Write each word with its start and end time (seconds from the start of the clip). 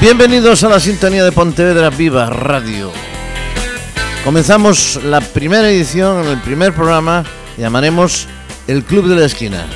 Bienvenidos 0.00 0.64
a 0.64 0.70
la 0.70 0.80
sintonía 0.80 1.22
de 1.22 1.30
Pontevedra 1.30 1.90
Viva 1.90 2.30
Radio. 2.30 2.90
Comenzamos 4.24 4.98
la 5.04 5.20
primera 5.20 5.68
edición, 5.68 6.26
el 6.26 6.40
primer 6.40 6.74
programa, 6.74 7.22
llamaremos 7.58 8.26
El 8.66 8.82
Club 8.82 9.08
de 9.08 9.16
la 9.16 9.26
Esquina. 9.26 9.66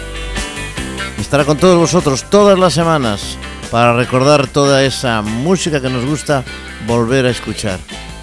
Estará 1.19 1.45
con 1.45 1.59
todos 1.59 1.79
vosotros 1.79 2.25
todas 2.31 2.59
las 2.59 2.73
semanas 2.73 3.37
para 3.71 3.95
recordar 3.95 4.47
toda 4.47 4.83
esa 4.83 5.21
música 5.21 5.83
que 5.83 5.91
nos 5.91 6.07
gusta 6.07 6.43
volver 6.87 7.27
a 7.27 7.31
escuchar. 7.31 7.79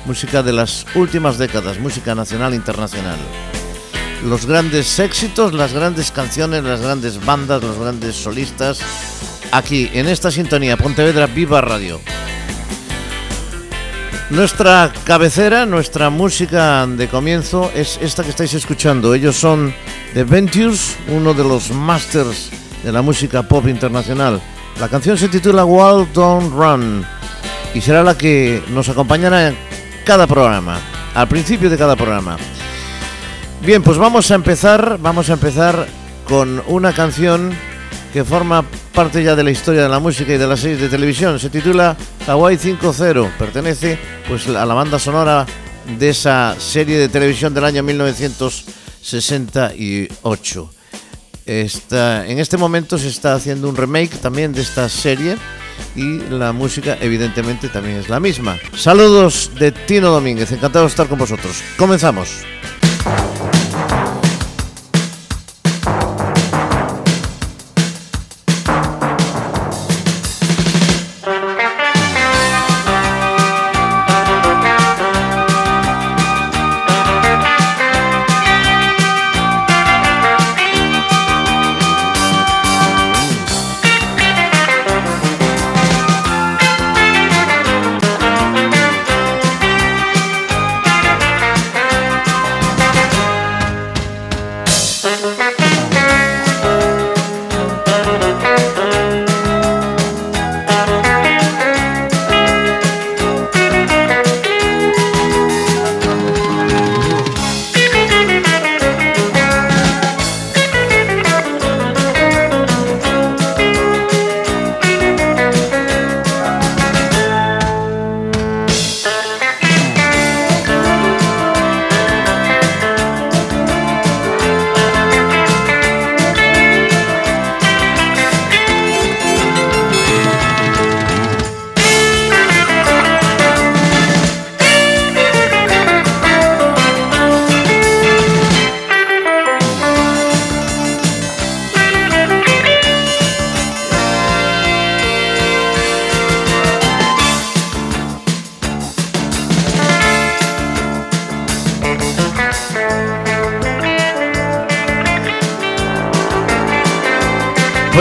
Música 0.06 0.42
de 0.42 0.54
las 0.54 0.88
últimas 0.96 1.38
décadas, 1.38 1.78
música 1.78 2.16
nacional 2.16 2.54
e 2.54 2.56
internacional. 2.56 3.20
Los 4.26 4.48
grandes 4.48 4.98
éxitos, 4.98 5.54
las 5.54 5.74
grandes 5.74 6.10
canciones, 6.10 6.64
las 6.64 6.82
grandes 6.82 7.24
bandas, 7.24 7.62
los 7.62 7.78
grandes 7.78 8.16
solistas, 8.16 8.80
aquí 9.52 9.90
en 9.94 10.08
esta 10.08 10.32
sintonía 10.32 10.78
Pontevedra 10.78 11.28
Viva 11.28 11.62
Radio. 11.62 12.00
Nuestra 14.30 14.94
cabecera, 15.04 15.66
nuestra 15.66 16.10
música 16.10 16.88
de 16.88 17.10
comienzo 17.10 17.70
es 17.76 18.00
esta 18.02 18.24
que 18.24 18.30
estáis 18.30 18.54
escuchando. 18.54 19.14
Ellos 19.14 19.36
son 19.36 19.74
The 20.14 20.24
Ventures, 20.24 20.96
uno 21.10 21.34
de 21.34 21.44
los 21.44 21.72
masters 21.72 22.50
de 22.82 22.92
la 22.92 23.02
música 23.02 23.44
pop 23.44 23.68
internacional. 23.68 24.42
La 24.80 24.88
canción 24.88 25.18
se 25.18 25.28
titula 25.28 25.66
Wild 25.66 26.14
Don't 26.14 26.54
Run 26.54 27.06
y 27.74 27.82
será 27.82 28.04
la 28.04 28.18
que 28.18 28.64
nos 28.70 28.88
acompañará 28.88 29.50
en 29.50 29.58
cada 30.06 30.28
programa, 30.28 30.80
al 31.14 31.28
principio 31.28 31.70
de 31.70 31.78
cada 31.78 31.96
programa. 31.96 32.38
Bien, 33.62 33.84
pues 33.84 33.98
vamos 33.98 34.32
a 34.32 34.36
empezar, 34.36 34.98
vamos 35.00 35.30
a 35.30 35.34
empezar 35.34 35.88
con 36.26 36.64
una 36.68 36.94
canción 36.94 37.54
que 38.12 38.24
forma 38.24 38.64
parte 38.94 39.24
ya 39.24 39.36
de 39.36 39.44
la 39.44 39.50
historia 39.52 39.84
de 39.84 39.90
la 39.90 40.00
música 40.00 40.34
y 40.34 40.38
de 40.38 40.48
las 40.48 40.60
series 40.60 40.82
de 40.82 40.90
televisión. 40.90 41.40
Se 41.40 41.50
titula 41.50 41.96
Hawaii 42.28 42.58
5.0. 42.58 43.32
Pertenece 43.38 43.98
pues 44.28 44.48
a 44.48 44.66
la 44.66 44.74
banda 44.74 44.98
sonora 45.00 45.46
de 45.98 46.10
esa 46.10 46.56
serie 46.60 46.98
de 46.98 47.08
televisión 47.10 47.54
del 47.54 47.66
año 47.66 47.84
1968. 47.84 50.74
Está, 51.46 52.26
en 52.28 52.40
este 52.40 52.58
momento 52.58 52.98
se 52.98 53.08
está 53.08 53.34
haciendo 53.34 53.70
un 53.70 53.76
remake 53.76 54.18
también 54.18 54.54
de 54.54 54.62
esta 54.62 54.88
serie 54.90 55.38
y 55.96 56.20
la 56.30 56.54
música 56.54 56.96
evidentemente 57.02 57.68
también 57.70 57.98
es 57.98 58.10
la 58.10 58.20
misma. 58.20 58.60
Saludos 58.78 59.50
de 59.58 59.72
Tino 59.72 60.12
Domínguez, 60.12 60.52
encantado 60.52 60.86
de 60.86 60.90
estar 60.90 61.08
con 61.08 61.18
vosotros. 61.18 61.64
Comenzamos. 61.78 62.44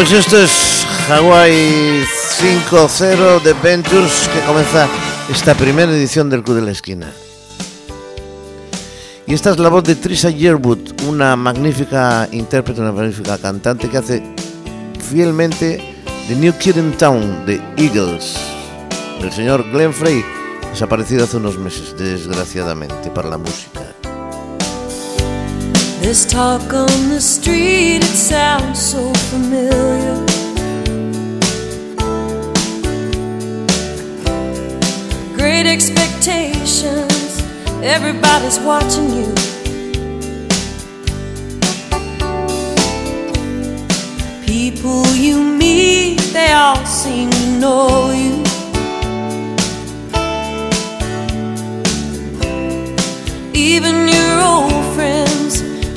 Pues 0.01 0.13
esto 0.13 0.41
es 0.41 0.87
Hawaii 1.11 2.03
5.0 2.03 3.43
de 3.43 3.53
Ventures 3.53 4.31
que 4.33 4.41
comienza 4.47 4.89
esta 5.31 5.55
primera 5.55 5.93
edición 5.93 6.31
del 6.31 6.43
Club 6.43 6.57
de 6.57 6.63
la 6.63 6.71
Esquina. 6.71 7.13
Y 9.27 9.35
esta 9.35 9.51
es 9.51 9.59
la 9.59 9.69
voz 9.69 9.85
de 9.85 9.97
Trisha 9.97 10.31
Yearwood, 10.31 11.03
una 11.07 11.37
magnífica 11.37 12.27
intérprete, 12.33 12.81
una 12.81 12.93
magnífica 12.93 13.37
cantante 13.37 13.91
que 13.91 13.99
hace 13.99 14.23
fielmente 15.11 15.85
The 16.29 16.35
New 16.35 16.55
Kid 16.55 16.77
in 16.77 16.93
Town 16.93 17.45
de 17.45 17.61
Eagles. 17.77 18.39
El 19.21 19.31
señor 19.31 19.71
Glenn 19.71 19.93
Frey 19.93 20.25
desaparecido 20.71 21.25
hace 21.25 21.37
unos 21.37 21.59
meses, 21.59 21.95
desgraciadamente, 21.99 23.11
para 23.11 23.29
la 23.29 23.37
música. 23.37 23.80
There's 26.11 26.27
talk 26.27 26.75
on 26.75 27.09
the 27.09 27.21
street, 27.21 27.99
it 27.99 28.17
sounds 28.17 28.81
so 28.81 29.13
familiar. 29.31 30.17
Great 35.37 35.67
expectations, 35.67 37.41
everybody's 37.81 38.59
watching 38.59 39.13
you. 39.19 39.33
People 44.45 45.07
you 45.15 45.41
meet, 45.41 46.19
they 46.33 46.51
all 46.51 46.85
seem 46.87 47.31
to 47.31 47.47
know 47.61 48.11
you. 48.11 48.40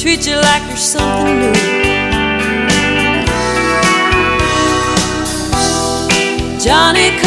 Treat 0.03 0.27
you 0.27 0.35
like 0.35 0.61
you're 0.67 0.75
something 0.75 1.39
new. 1.39 1.53
Johnny 6.59 7.22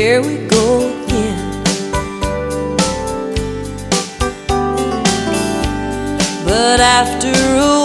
here 0.00 0.22
we 0.22 0.38
go 0.48 0.66
again. 1.04 1.62
But 6.46 6.80
after 6.80 7.28
a 7.28 7.79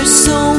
There's 0.00 0.24
so 0.24 0.49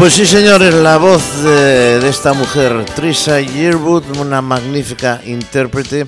Pues 0.00 0.14
sí, 0.14 0.24
señores, 0.24 0.72
la 0.72 0.96
voz 0.96 1.42
de, 1.42 2.08
esta 2.08 2.32
mujer, 2.32 2.86
Trisha 2.96 3.38
Yearwood, 3.38 4.16
una 4.16 4.40
magnífica 4.40 5.20
intérprete 5.26 6.06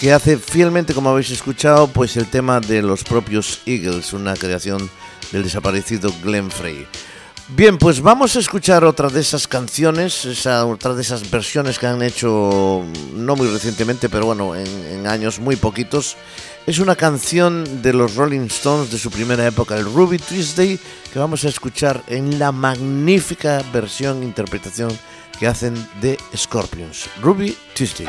que 0.00 0.10
hace 0.10 0.38
fielmente, 0.38 0.94
como 0.94 1.10
habéis 1.10 1.30
escuchado, 1.30 1.86
pues 1.86 2.16
el 2.16 2.28
tema 2.28 2.60
de 2.60 2.80
los 2.80 3.04
propios 3.04 3.60
Eagles, 3.66 4.14
una 4.14 4.32
creación 4.32 4.90
del 5.32 5.42
desaparecido 5.42 6.10
Glenn 6.22 6.50
Frey. 6.50 6.86
Bien, 7.48 7.78
pues 7.78 8.00
vamos 8.00 8.34
a 8.34 8.40
escuchar 8.40 8.84
otra 8.84 9.08
de 9.08 9.20
esas 9.20 9.46
canciones, 9.46 10.46
otra 10.46 10.94
de 10.94 11.02
esas 11.02 11.30
versiones 11.30 11.78
que 11.78 11.86
han 11.86 12.02
hecho 12.02 12.84
no 13.14 13.36
muy 13.36 13.46
recientemente, 13.46 14.08
pero 14.08 14.26
bueno, 14.26 14.56
en, 14.56 14.66
en 14.66 15.06
años 15.06 15.38
muy 15.38 15.54
poquitos. 15.54 16.16
Es 16.66 16.80
una 16.80 16.96
canción 16.96 17.82
de 17.82 17.92
los 17.92 18.16
Rolling 18.16 18.46
Stones 18.46 18.90
de 18.90 18.98
su 18.98 19.12
primera 19.12 19.46
época, 19.46 19.76
el 19.76 19.84
Ruby 19.84 20.18
Tuesday, 20.18 20.80
que 21.12 21.18
vamos 21.20 21.44
a 21.44 21.48
escuchar 21.48 22.02
en 22.08 22.40
la 22.40 22.50
magnífica 22.50 23.62
versión, 23.72 24.24
interpretación 24.24 24.90
que 25.38 25.46
hacen 25.46 25.74
de 26.00 26.18
Scorpions. 26.34 27.08
Ruby 27.22 27.56
Tuesday. 27.76 28.06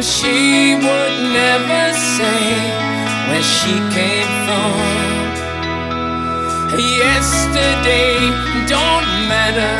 She 0.00 0.76
would 0.76 1.14
never 1.32 1.92
say 1.92 2.44
where 3.28 3.42
she 3.42 3.74
came 3.90 4.30
from. 4.46 4.78
Yesterday 6.78 8.14
don't 8.68 9.08
matter 9.26 9.74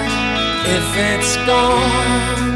if 0.77 0.87
it's 1.13 1.37
gone. 1.47 2.49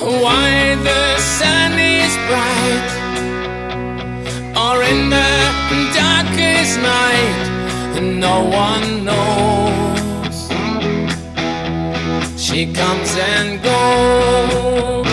Why 0.00 0.76
the 0.76 1.18
sun 1.18 1.72
is 1.78 2.16
bright 2.26 2.88
or 4.56 4.82
in 4.82 5.10
the 5.10 5.32
darkest 5.94 6.80
night, 6.80 8.00
no 8.00 8.44
one 8.44 9.04
knows. 9.04 9.45
She 12.56 12.64
comes 12.72 13.14
and 13.18 13.62
goes. 13.62 15.05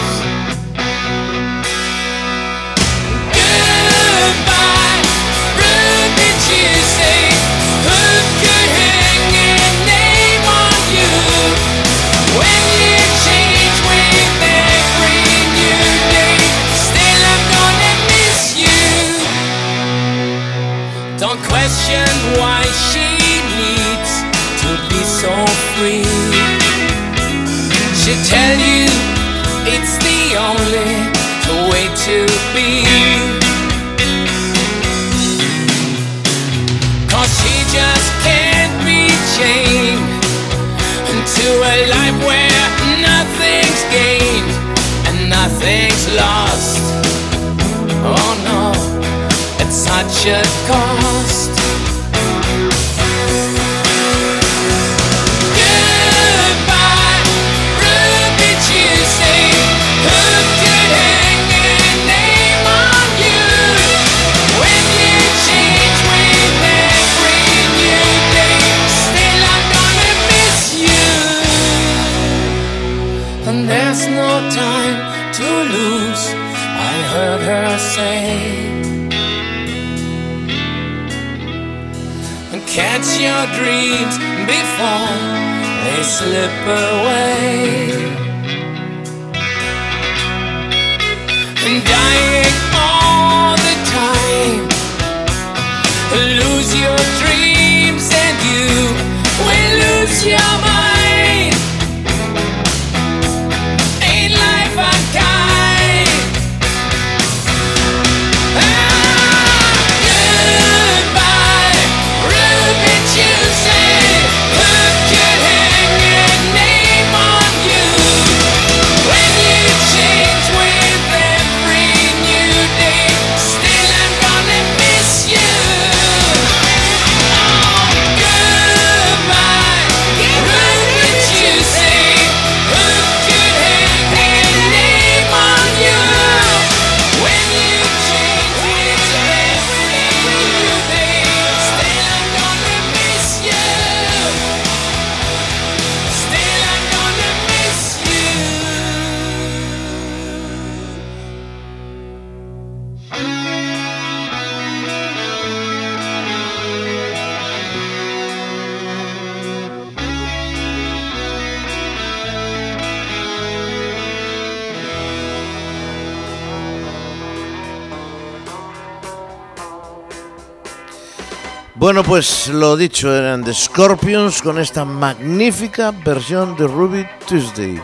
Pues 172.14 172.48
lo 172.50 172.78
dicho, 172.78 173.12
eran 173.12 173.44
The 173.44 173.56
Scorpions 173.56 174.44
con 174.44 174.60
esta 174.60 174.86
magnífica 174.86 175.90
versión 175.90 176.56
de 176.56 176.68
Ruby 176.68 177.08
Tuesday. 177.28 177.82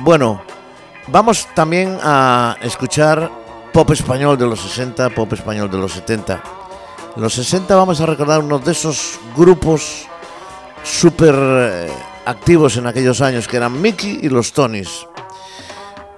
Bueno, 0.00 0.42
vamos 1.06 1.48
también 1.54 1.96
a 2.02 2.58
escuchar 2.60 3.30
pop 3.72 3.90
español 3.92 4.36
de 4.36 4.44
los 4.44 4.60
60, 4.60 5.08
pop 5.08 5.32
español 5.32 5.70
de 5.70 5.78
los 5.78 5.92
70. 5.92 6.42
En 7.16 7.22
los 7.22 7.32
60 7.32 7.74
vamos 7.74 7.98
a 8.02 8.04
recordar 8.04 8.40
uno 8.40 8.58
de 8.58 8.72
esos 8.72 9.18
grupos 9.34 10.04
súper 10.82 11.34
eh, 11.34 11.90
activos 12.26 12.76
en 12.76 12.86
aquellos 12.88 13.22
años, 13.22 13.48
que 13.48 13.56
eran 13.56 13.80
Mickey 13.80 14.18
y 14.20 14.28
los 14.28 14.52
Tonys. 14.52 15.06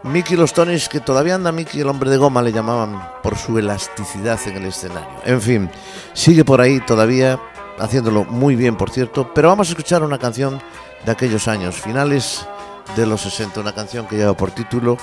Mickey 0.07 0.37
los 0.37 0.53
Tonys, 0.53 0.89
que 0.89 1.01
todavía 1.01 1.35
anda 1.35 1.51
Mickey 1.51 1.81
el 1.81 1.89
hombre 1.89 2.11
de 2.11 2.17
goma, 2.17 2.41
le 2.41 2.53
llamaban 2.53 3.03
por 3.23 3.37
su 3.37 3.59
elasticidad 3.59 4.39
en 4.47 4.57
el 4.57 4.67
escenario. 4.67 5.21
En 5.25 5.43
fin, 5.43 5.71
sigue 6.13 6.45
por 6.45 6.61
ahí 6.61 6.81
todavía, 6.81 7.41
haciéndolo 7.79 8.25
muy 8.25 8.55
bien, 8.55 8.77
por 8.77 8.91
cierto, 8.91 9.33
pero 9.35 9.49
vamos 9.49 9.69
a 9.69 9.73
escuchar 9.73 10.03
una 10.03 10.19
canción 10.19 10.61
de 11.05 11.13
aquellos 11.13 11.49
años, 11.49 11.75
finales 11.75 12.47
de 12.95 13.05
los 13.05 13.23
60, 13.23 13.61
una 13.61 13.75
canción 13.75 14.07
que 14.07 14.17
lleva 14.17 14.35
por 14.35 14.53
título 14.53 14.97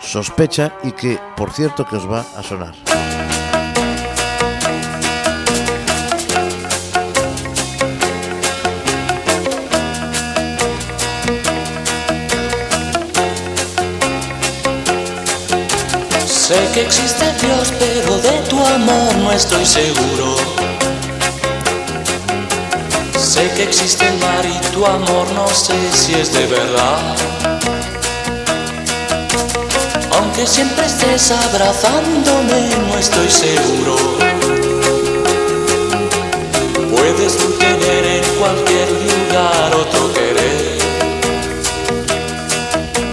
Sospecha 0.00 0.74
y 0.82 0.92
que, 0.92 1.20
por 1.36 1.52
cierto, 1.52 1.86
que 1.86 1.96
os 1.96 2.10
va 2.10 2.24
a 2.36 2.42
sonar. 2.42 2.74
Sé 16.48 16.66
que 16.72 16.80
existe 16.80 17.26
Dios, 17.42 17.74
pero 17.78 18.16
de 18.20 18.30
tu 18.48 18.58
amor 18.58 19.14
no 19.16 19.30
estoy 19.32 19.66
seguro. 19.66 20.34
Sé 23.18 23.50
que 23.54 23.64
existe 23.64 24.08
el 24.08 24.18
mar 24.18 24.46
y 24.46 24.58
tu 24.72 24.86
amor 24.86 25.30
no 25.32 25.46
sé 25.48 25.76
si 25.92 26.14
es 26.14 26.32
de 26.32 26.46
verdad. 26.46 27.16
Aunque 30.12 30.46
siempre 30.46 30.86
estés 30.86 31.30
abrazándome, 31.32 32.70
no 32.88 32.96
estoy 32.96 33.28
seguro. 33.28 33.96
Puedes 36.96 37.36
tú 37.36 37.52
tener 37.58 38.06
en 38.06 38.24
cualquier 38.40 38.88
lugar 38.90 39.74
otro 39.74 40.14
querer. 40.14 40.78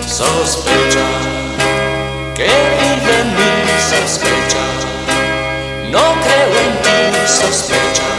Sospecha 0.07 1.24
sospecha. 4.07 4.63
No 5.89 6.03
creo 6.23 6.53
en 6.65 6.73
ti, 6.83 6.99
sospecha 7.25 8.09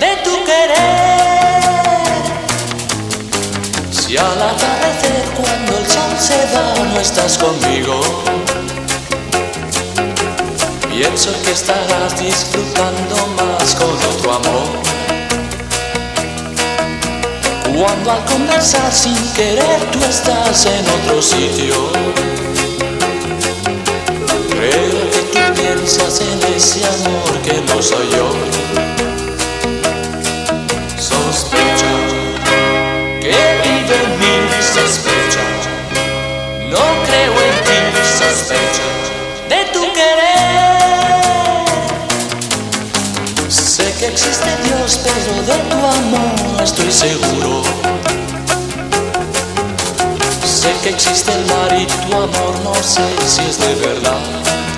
de 0.00 0.16
tu 0.24 0.34
querer. 0.44 2.22
Si 3.92 4.16
al 4.16 4.42
atardecer 4.42 5.24
cuando 5.36 5.78
el 5.78 5.86
sol 5.86 6.14
se 6.18 6.38
va 6.52 6.84
no 6.92 7.00
estás 7.00 7.38
conmigo, 7.38 8.00
pienso 10.90 11.30
que 11.44 11.52
estarás 11.52 12.18
disfrutando 12.18 13.16
más 13.38 13.74
con 13.76 13.92
otro 14.12 14.34
amor. 14.34 14.68
Cuando 17.72 18.10
al 18.10 18.24
conversar 18.24 18.92
sin 18.92 19.16
querer 19.34 19.80
tú 19.92 20.00
estás 20.04 20.66
en 20.66 20.84
otro 20.88 21.22
sitio. 21.22 22.39
Piensas 25.80 26.20
en 26.20 26.54
ese 26.54 26.84
amor 26.84 27.40
que 27.42 27.60
no 27.62 27.82
soy 27.82 28.08
yo. 28.10 28.30
Sospecha 30.98 31.92
que 33.20 33.36
vive 33.64 33.96
en 34.04 34.10
mí, 34.20 34.34
sospecha. 34.60 35.44
No 36.70 36.84
creo 37.06 37.32
en 37.48 37.56
ti, 37.64 37.78
sospecha 38.18 38.86
de 39.48 39.60
tu 39.72 39.82
querer. 39.92 41.20
Sé 43.48 43.86
que 43.98 44.06
existe 44.08 44.50
Dios, 44.64 45.00
pero 45.02 45.32
de 45.42 45.58
tu 45.70 45.76
amor 45.76 46.62
estoy 46.62 46.92
seguro. 46.92 47.62
Sé 50.44 50.72
que 50.82 50.90
existe 50.90 51.32
el 51.32 51.46
mar 51.46 51.74
y 51.80 51.86
tu 51.86 52.16
amor 52.16 52.54
no 52.64 52.74
sé 52.74 53.02
si 53.26 53.40
es 53.48 53.58
de 53.58 53.74
verdad. 53.76 54.69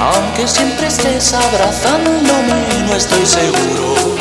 Aunque 0.00 0.48
siempre 0.48 0.86
estés 0.86 1.34
abrazándome, 1.34 2.54
no 2.86 2.96
estoy 2.96 3.26
seguro. 3.26 4.16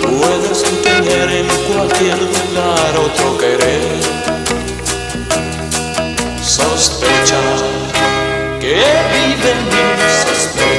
Puedes 0.00 0.62
tener 0.82 1.28
en 1.30 1.48
cualquier 1.72 2.22
lugar 2.22 2.96
otro 2.96 3.36
querer. 3.36 4.00
Sospecha 6.40 7.40
que 8.60 8.76
vive 8.76 9.50
en 9.50 9.64
mí. 9.70 10.75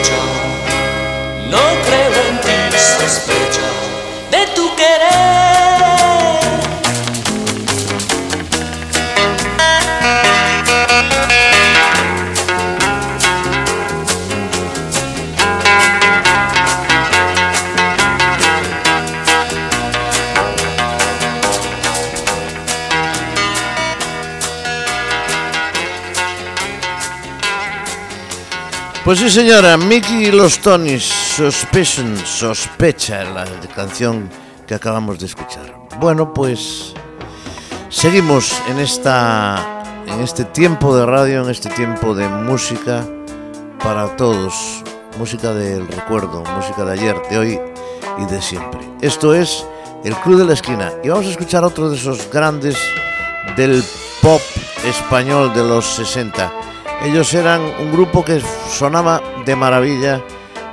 Pues 29.08 29.20
sí, 29.20 29.30
señora, 29.30 29.78
Mickey 29.78 30.26
y 30.26 30.32
los 30.32 30.60
Tonys, 30.60 31.06
Suspicion, 31.06 32.18
sospecha, 32.26 33.24
la 33.24 33.46
canción 33.74 34.30
que 34.68 34.76
acabamos 34.76 35.18
de 35.18 35.28
escuchar. 35.28 35.74
Bueno, 35.98 36.34
pues 36.34 36.94
seguimos 37.88 38.62
en 38.68 38.80
esta 38.80 40.04
en 40.08 40.20
este 40.20 40.44
tiempo 40.44 40.94
de 40.94 41.06
radio, 41.06 41.46
en 41.46 41.50
este 41.50 41.70
tiempo 41.70 42.14
de 42.14 42.28
música 42.28 43.08
para 43.82 44.14
todos, 44.18 44.84
música 45.18 45.54
del 45.54 45.88
recuerdo, 45.88 46.44
música 46.58 46.84
de 46.84 46.92
ayer, 46.92 47.16
de 47.30 47.38
hoy 47.38 47.60
y 48.18 48.26
de 48.26 48.42
siempre. 48.42 48.82
Esto 49.00 49.34
es 49.34 49.66
El 50.04 50.16
Club 50.18 50.40
de 50.40 50.46
la 50.48 50.54
Esquina 50.54 50.92
y 51.02 51.08
vamos 51.08 51.28
a 51.28 51.30
escuchar 51.30 51.64
otro 51.64 51.90
de 51.90 51.96
esos 51.96 52.30
grandes 52.30 52.78
del 53.56 53.82
pop 54.22 54.42
español 54.84 55.54
de 55.54 55.64
los 55.64 55.86
60. 55.86 56.67
Ellos 57.04 57.34
eran 57.34 57.62
un 57.80 57.92
grupo 57.92 58.24
que 58.26 58.42
sonaba 58.70 59.22
de 59.46 59.56
maravilla 59.56 60.22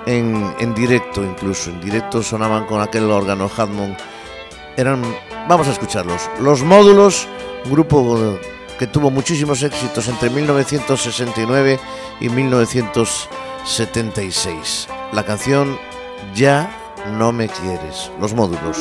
en, 0.06 0.54
en 0.58 0.74
directo, 0.74 1.22
incluso. 1.22 1.70
En 1.70 1.80
directo 1.80 2.22
sonaban 2.22 2.66
con 2.66 2.80
aquel 2.80 3.10
órgano 3.10 3.50
Hammond. 3.56 3.96
Eran, 4.76 5.02
vamos 5.48 5.68
a 5.68 5.72
escucharlos. 5.72 6.28
Los 6.40 6.62
Módulos, 6.62 7.26
un 7.64 7.72
grupo 7.72 8.38
que 8.78 8.86
tuvo 8.86 9.10
muchísimos 9.10 9.62
éxitos 9.62 10.08
entre 10.08 10.28
1969 10.30 11.78
y 12.20 12.28
1976. 12.28 14.88
La 15.12 15.24
canción 15.24 15.78
Ya 16.34 16.70
no 17.18 17.32
me 17.32 17.48
quieres. 17.48 18.10
Los 18.20 18.34
Módulos. 18.34 18.78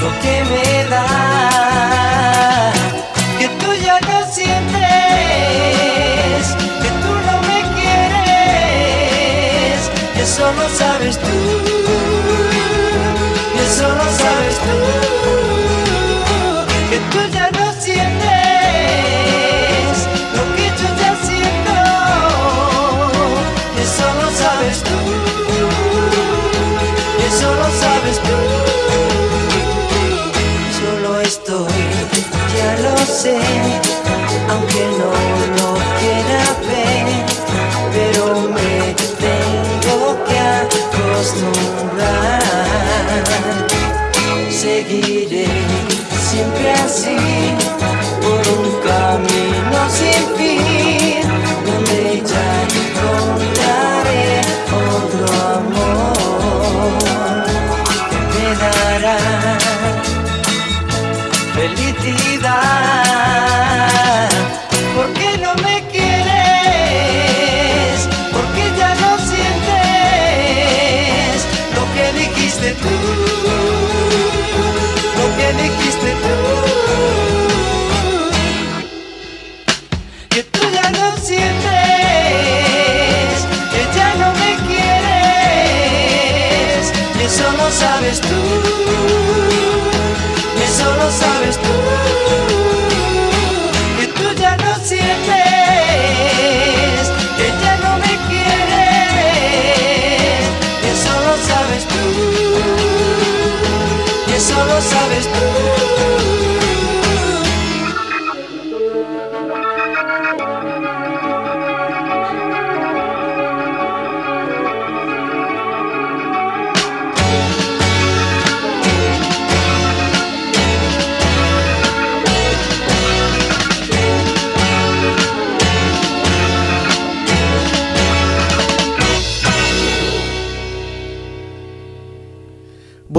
lo 0.00 0.10
que 0.22 0.34
me 0.50 0.66
da, 0.90 1.08
que 3.38 3.46
tú 3.60 3.68
ya 3.74 3.96
no 4.00 4.16
sientes, 4.32 4.80
que 6.82 6.90
tú 7.02 7.12
no 7.28 7.34
me 7.48 7.58
quieres, 7.76 9.78
que 10.14 10.24
solo 10.26 10.62
sabes 10.78 11.14
tú. 11.18 11.39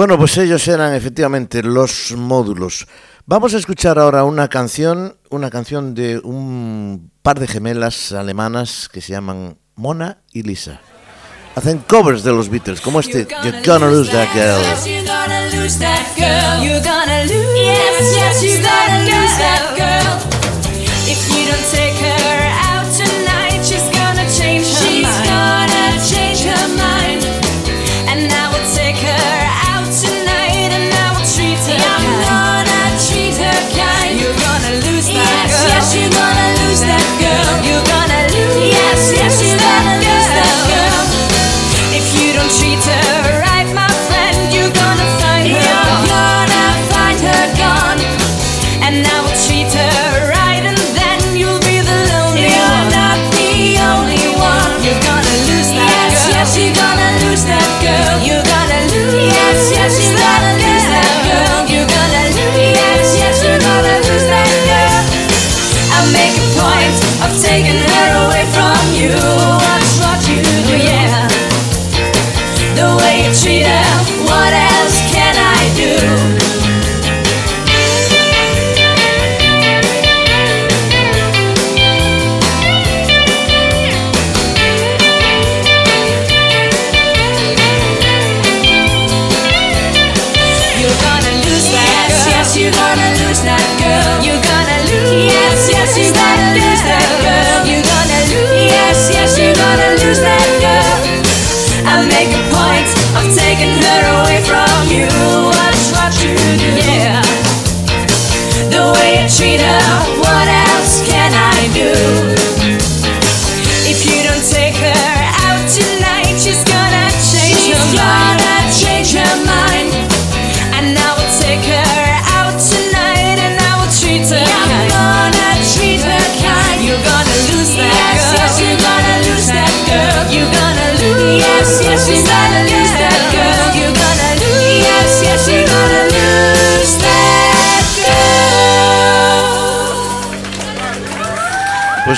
Bueno, 0.01 0.17
pues 0.17 0.35
ellos 0.37 0.67
eran 0.67 0.95
efectivamente 0.95 1.61
los 1.61 2.13
módulos. 2.17 2.87
Vamos 3.27 3.53
a 3.53 3.59
escuchar 3.59 3.99
ahora 3.99 4.23
una 4.23 4.47
canción, 4.47 5.15
una 5.29 5.51
canción 5.51 5.93
de 5.93 6.17
un 6.17 7.11
par 7.21 7.39
de 7.39 7.45
gemelas 7.45 8.11
alemanas 8.11 8.89
que 8.91 8.99
se 8.99 9.13
llaman 9.13 9.59
Mona 9.75 10.23
y 10.33 10.41
Lisa. 10.41 10.81
Hacen 11.53 11.83
covers 11.87 12.23
de 12.23 12.31
los 12.31 12.49
Beatles, 12.49 12.81
como 12.81 12.99
este 12.99 13.27
You're 13.43 13.61
Gonna 13.63 13.91
Lose 13.91 14.11
That 14.11 14.29
Girl. 14.33 14.59
Yes, 14.63 14.87
you're 14.87 15.05
gonna 15.05 15.45
lose 15.51 15.77
that 15.77 16.07
girl. 16.17 16.65
You're 16.65 16.83
gonna 16.83 17.23
lose. 17.25 17.59
Yes, 17.59 18.15
yes, 18.15 18.41
you're 18.41 18.57
gonna 18.57 19.03
lose 19.03 19.37
that 19.37 19.77
girl. 19.77 20.17
If 21.05 21.29
you 21.29 21.45
don't 21.45 21.71
take 21.71 21.93
her 22.03 22.50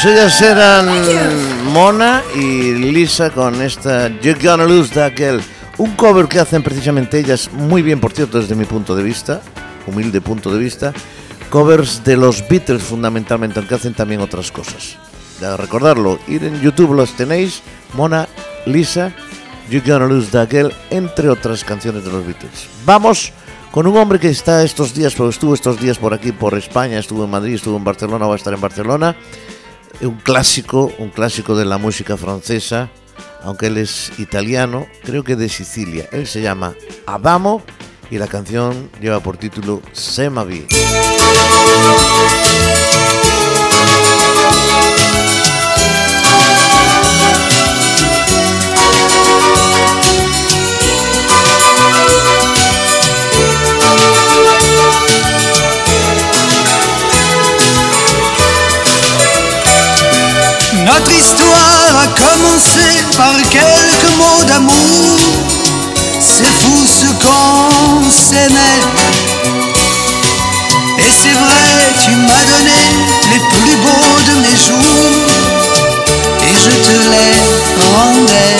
Pues 0.03 0.15
ellas 0.17 0.41
eran 0.41 1.71
Mona 1.71 2.21
y 2.35 2.73
Lisa 2.73 3.29
con 3.29 3.61
esta 3.61 4.09
You're 4.19 4.37
Gonna 4.37 4.65
Lose 4.65 4.93
That 4.93 5.13
Girl. 5.15 5.41
Un 5.77 5.95
cover 5.95 6.27
que 6.27 6.41
hacen 6.41 6.61
precisamente 6.61 7.19
ellas 7.19 7.49
muy 7.53 7.81
bien, 7.81 8.01
por 8.01 8.11
cierto, 8.11 8.37
desde 8.37 8.53
mi 8.53 8.65
punto 8.65 8.97
de 8.97 9.03
vista, 9.03 9.41
humilde 9.87 10.19
punto 10.19 10.51
de 10.51 10.59
vista. 10.59 10.91
Covers 11.49 12.03
de 12.03 12.17
los 12.17 12.45
Beatles 12.49 12.83
fundamentalmente, 12.83 13.59
aunque 13.59 13.75
hacen 13.75 13.93
también 13.93 14.19
otras 14.19 14.51
cosas. 14.51 14.97
Ya 15.39 15.55
recordarlo, 15.55 16.19
ir 16.27 16.43
en 16.43 16.59
YouTube 16.59 16.93
los 16.93 17.15
tenéis, 17.15 17.61
Mona, 17.93 18.27
Lisa, 18.65 19.13
You're 19.69 19.89
Gonna 19.89 20.07
Lose 20.07 20.31
That 20.31 20.49
Girl, 20.49 20.73
entre 20.89 21.29
otras 21.29 21.63
canciones 21.63 22.03
de 22.03 22.11
los 22.11 22.25
Beatles. 22.25 22.67
Vamos 22.85 23.31
con 23.71 23.87
un 23.87 23.95
hombre 23.95 24.19
que 24.19 24.27
está 24.27 24.63
estos 24.63 24.93
días, 24.93 25.13
pero 25.15 25.29
estuvo 25.29 25.53
estos 25.53 25.79
días 25.79 25.97
por 25.97 26.13
aquí, 26.13 26.33
por 26.33 26.55
España, 26.55 26.99
estuvo 26.99 27.23
en 27.23 27.29
Madrid, 27.29 27.53
estuvo 27.53 27.77
en 27.77 27.85
Barcelona, 27.85 28.27
va 28.27 28.33
a 28.33 28.37
estar 28.37 28.53
en 28.53 28.59
Barcelona 28.59 29.15
un 30.01 30.15
clásico, 30.17 30.91
un 30.97 31.09
clásico 31.09 31.55
de 31.55 31.65
la 31.65 31.77
música 31.77 32.17
francesa, 32.17 32.89
aunque 33.43 33.67
él 33.67 33.77
es 33.77 34.11
italiano, 34.19 34.87
creo 35.03 35.23
que 35.23 35.35
de 35.35 35.49
Sicilia. 35.49 36.07
Él 36.11 36.27
se 36.27 36.41
llama 36.41 36.75
Adamo 37.05 37.61
y 38.09 38.17
la 38.17 38.27
canción 38.27 38.89
lleva 39.01 39.19
por 39.19 39.37
título 39.37 39.81
Se 39.91 40.29
ma 40.29 40.43
vie. 40.43 40.67
Notre 60.85 61.11
histoire 61.11 62.01
a 62.03 62.07
commencé 62.07 63.03
par 63.15 63.35
quelques 63.49 64.17
mots 64.17 64.43
d'amour. 64.45 65.17
C'est 66.19 66.43
fou 66.45 66.85
ce 66.85 67.05
qu'on 67.23 68.11
s'aimait. 68.11 68.81
Et 70.99 71.09
c'est 71.09 71.31
vrai, 71.31 71.93
tu 72.03 72.11
m'as 72.11 72.45
donné 72.51 72.81
les 73.31 73.39
plus 73.39 73.75
beaux 73.77 74.19
de 74.27 74.35
mes 74.41 74.57
jours. 74.57 75.21
Et 76.41 76.53
je 76.53 76.71
te 76.85 76.97
les 77.13 77.33
rendais. 77.95 78.57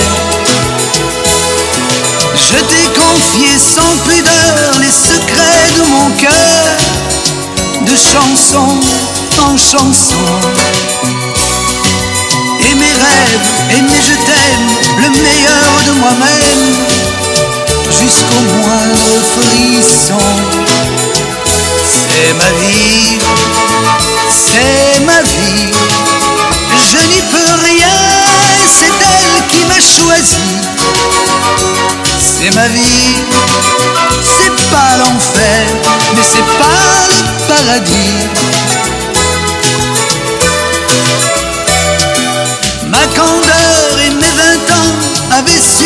Je 2.36 2.58
t'ai 2.58 2.86
confié 3.00 3.52
sans 3.58 3.98
pudeur 4.08 4.80
les 4.80 4.92
secrets 4.92 5.72
de 5.76 5.82
mon 5.92 6.10
cœur, 6.12 6.78
de 7.82 7.96
chanson 7.96 8.80
en 9.42 9.58
chanson. 9.58 10.93
Mes 13.70 13.82
mes 13.82 14.02
je 14.02 14.16
t'aime, 14.28 14.70
le 15.00 15.10
meilleur 15.10 15.84
de 15.88 15.92
moi-même, 16.00 16.76
jusqu'au 17.90 18.42
moindre 18.62 19.16
frisson. 19.34 20.24
C'est 21.88 22.34
ma 22.36 22.52
vie, 22.62 23.18
c'est 24.30 25.00
ma 25.06 25.22
vie, 25.24 25.72
je 26.92 27.00
n'y 27.08 27.22
peux 27.32 27.54
rien, 27.66 28.00
c'est 28.78 28.94
elle 29.16 29.48
qui 29.48 29.66
m'a 29.66 29.82
choisi. 29.82 30.52
C'est 32.20 32.54
ma 32.54 32.68
vie, 32.68 33.16
c'est 34.38 34.56
pas 34.70 34.98
l'enfer, 35.00 35.66
mais 36.16 36.24
c'est 36.32 36.50
pas 36.60 37.08
le 37.10 37.20
paradis. 37.48 38.30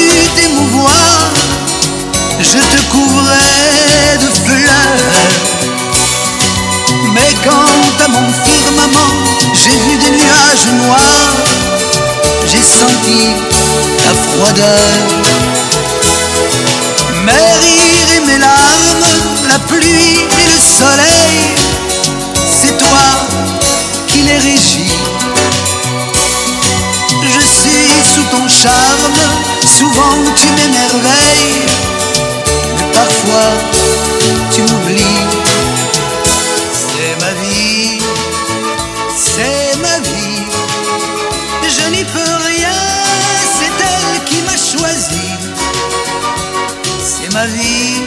Su 0.08 0.30
t'émouvoir. 0.36 1.32
Je 2.40 2.60
te 2.74 2.80
couvrais 2.92 4.18
de 4.24 4.30
fleurs. 4.46 5.14
Mais 7.14 7.34
quant 7.44 8.06
à 8.06 8.08
mon 8.08 8.28
firmament, 8.46 9.16
j'ai 9.54 9.78
vu 9.86 9.98
des 9.98 10.12
nuages 10.12 10.68
noirs. 10.84 11.38
J'ai 12.46 12.64
senti 12.64 13.22
ta 14.04 14.12
froideur. 14.30 14.80
Mes 17.26 17.48
rires 17.62 18.12
et 18.16 18.20
mes 18.28 18.38
larmes, 18.38 19.08
la 19.50 19.60
pluie 19.60 20.28
et 20.40 20.46
le 20.54 20.60
soleil, 20.80 21.40
c'est 22.62 22.78
toi 22.78 23.08
qui 24.08 24.20
les 24.22 24.38
régis. 24.38 24.67
Sous 28.18 28.36
ton 28.36 28.48
charme, 28.48 29.20
souvent 29.62 30.18
tu 30.36 30.48
m'émerveilles, 30.58 31.66
mais 32.76 32.88
parfois 32.94 33.52
tu 34.52 34.62
m'oublies. 34.62 35.28
C'est 36.82 37.16
ma 37.24 37.34
vie, 37.42 38.02
c'est 39.16 39.78
ma 39.86 40.00
vie, 40.00 40.46
je 41.76 41.90
n'y 41.92 42.04
peux 42.06 42.36
rien, 42.54 42.80
c'est 43.58 43.76
elle 43.94 44.24
qui 44.26 44.42
m'a 44.48 44.58
choisi. 44.72 45.30
C'est 47.10 47.32
ma 47.34 47.46
vie, 47.46 48.02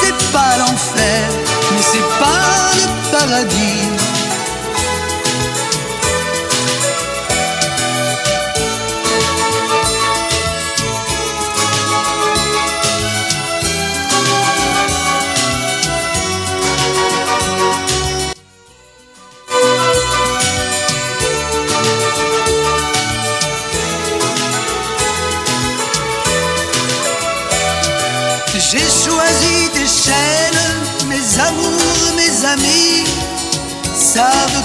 c'est 0.00 0.18
pas 0.32 0.58
l'enfer, 0.58 1.22
mais 1.72 1.84
c'est 1.90 2.08
pas 2.22 2.70
le 2.80 2.86
paradis. 3.12 4.19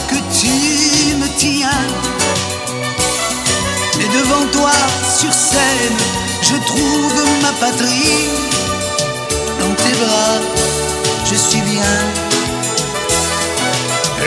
Que 0.10 0.16
tu 0.38 1.16
me 1.16 1.28
tiens. 1.38 1.70
Et 4.00 4.08
devant 4.18 4.46
toi, 4.52 4.72
sur 5.18 5.32
scène, 5.32 5.98
je 6.42 6.56
trouve 6.66 7.24
ma 7.42 7.52
patrie. 7.54 8.30
Dans 9.60 9.74
tes 9.76 9.96
bras, 10.04 10.40
je 11.26 11.36
suis 11.36 11.62
bien. 11.62 11.96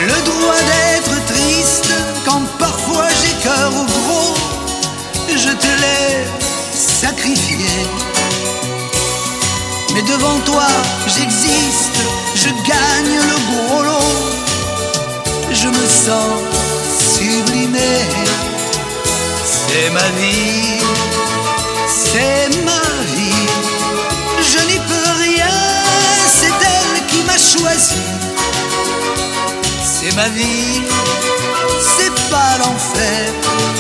Le 0.07 0.21
droit 0.25 0.61
d'être 0.71 1.27
triste 1.27 1.93
quand 2.25 2.43
parfois 2.59 3.09
j'ai 3.21 3.35
cœur 3.43 3.71
au 3.73 3.85
gros, 3.85 4.35
je 5.29 5.51
te 5.51 5.67
l'ai 5.83 6.27
sacrifié. 6.73 7.67
Mais 9.95 10.03
devant 10.03 10.39
toi, 10.45 10.69
j'existe, 11.07 11.99
je 12.35 12.49
gagne 12.49 13.17
le 13.31 13.69
gros 13.69 13.83
lot. 13.83 14.38
Je 15.61 15.69
me 15.69 15.87
sens 16.07 16.31
sublimé. 17.15 17.93
C'est 19.45 19.91
ma 19.91 20.09
vie, 20.21 20.81
c'est 21.87 22.49
ma 22.65 22.85
vie. 23.15 23.47
Je 24.51 24.61
n'y 24.69 24.79
peux 24.89 25.11
rien, 25.27 25.57
c'est 26.39 26.57
elle 26.75 27.07
qui 27.11 27.23
m'a 27.25 27.39
choisi. 27.53 28.07
C'est 29.83 30.15
ma 30.15 30.29
vie, 30.29 30.83
c'est 31.97 32.15
pas 32.31 32.53
l'enfer, 32.61 33.33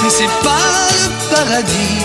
mais 0.02 0.10
c'est 0.10 0.34
pas 0.42 0.70
le 1.00 1.34
paradis. 1.34 2.04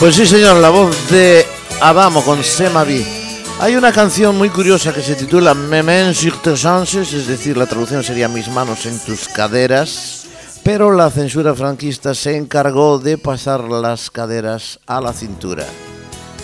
Pues 0.00 0.16
sí, 0.16 0.26
señor, 0.26 0.56
la 0.56 0.70
voz 0.70 0.90
de 1.10 1.46
Adamo 1.80 2.24
con 2.24 2.42
Semavi. 2.42 3.21
Hay 3.62 3.76
una 3.76 3.92
canción 3.92 4.36
muy 4.36 4.48
curiosa 4.48 4.92
que 4.92 5.02
se 5.02 5.14
titula 5.14 5.54
Mes 5.54 5.84
mains 5.84 6.18
sur 6.18 6.36
tes 6.42 6.64
es 6.64 7.28
decir, 7.28 7.56
la 7.56 7.66
traducción 7.66 8.02
sería 8.02 8.26
Mis 8.26 8.48
manos 8.48 8.86
en 8.86 8.98
tus 8.98 9.28
caderas, 9.28 10.26
pero 10.64 10.90
la 10.90 11.08
censura 11.12 11.54
franquista 11.54 12.12
se 12.12 12.36
encargó 12.36 12.98
de 12.98 13.18
pasar 13.18 13.62
las 13.62 14.10
caderas 14.10 14.80
a 14.88 15.00
la 15.00 15.12
cintura. 15.12 15.64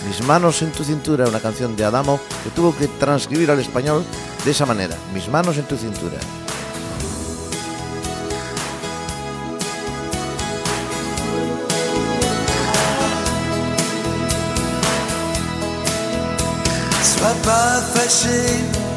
Mis 0.07 0.25
manos 0.25 0.61
en 0.61 0.71
tu 0.71 0.85
cintura, 0.85 1.27
una 1.27 1.41
canción 1.41 1.75
de 1.75 1.83
Adamo 1.83 2.21
que 2.41 2.51
tuvo 2.51 2.73
que 2.73 2.87
transcribir 2.87 3.51
al 3.51 3.59
español 3.59 4.05
de 4.45 4.51
esa 4.51 4.65
manera. 4.65 4.95
Mis 5.13 5.27
manos 5.27 5.57
en 5.57 5.65
tu 5.65 5.75
cintura. 5.75 6.19
Pas 17.49 17.81
fâché 17.95 18.41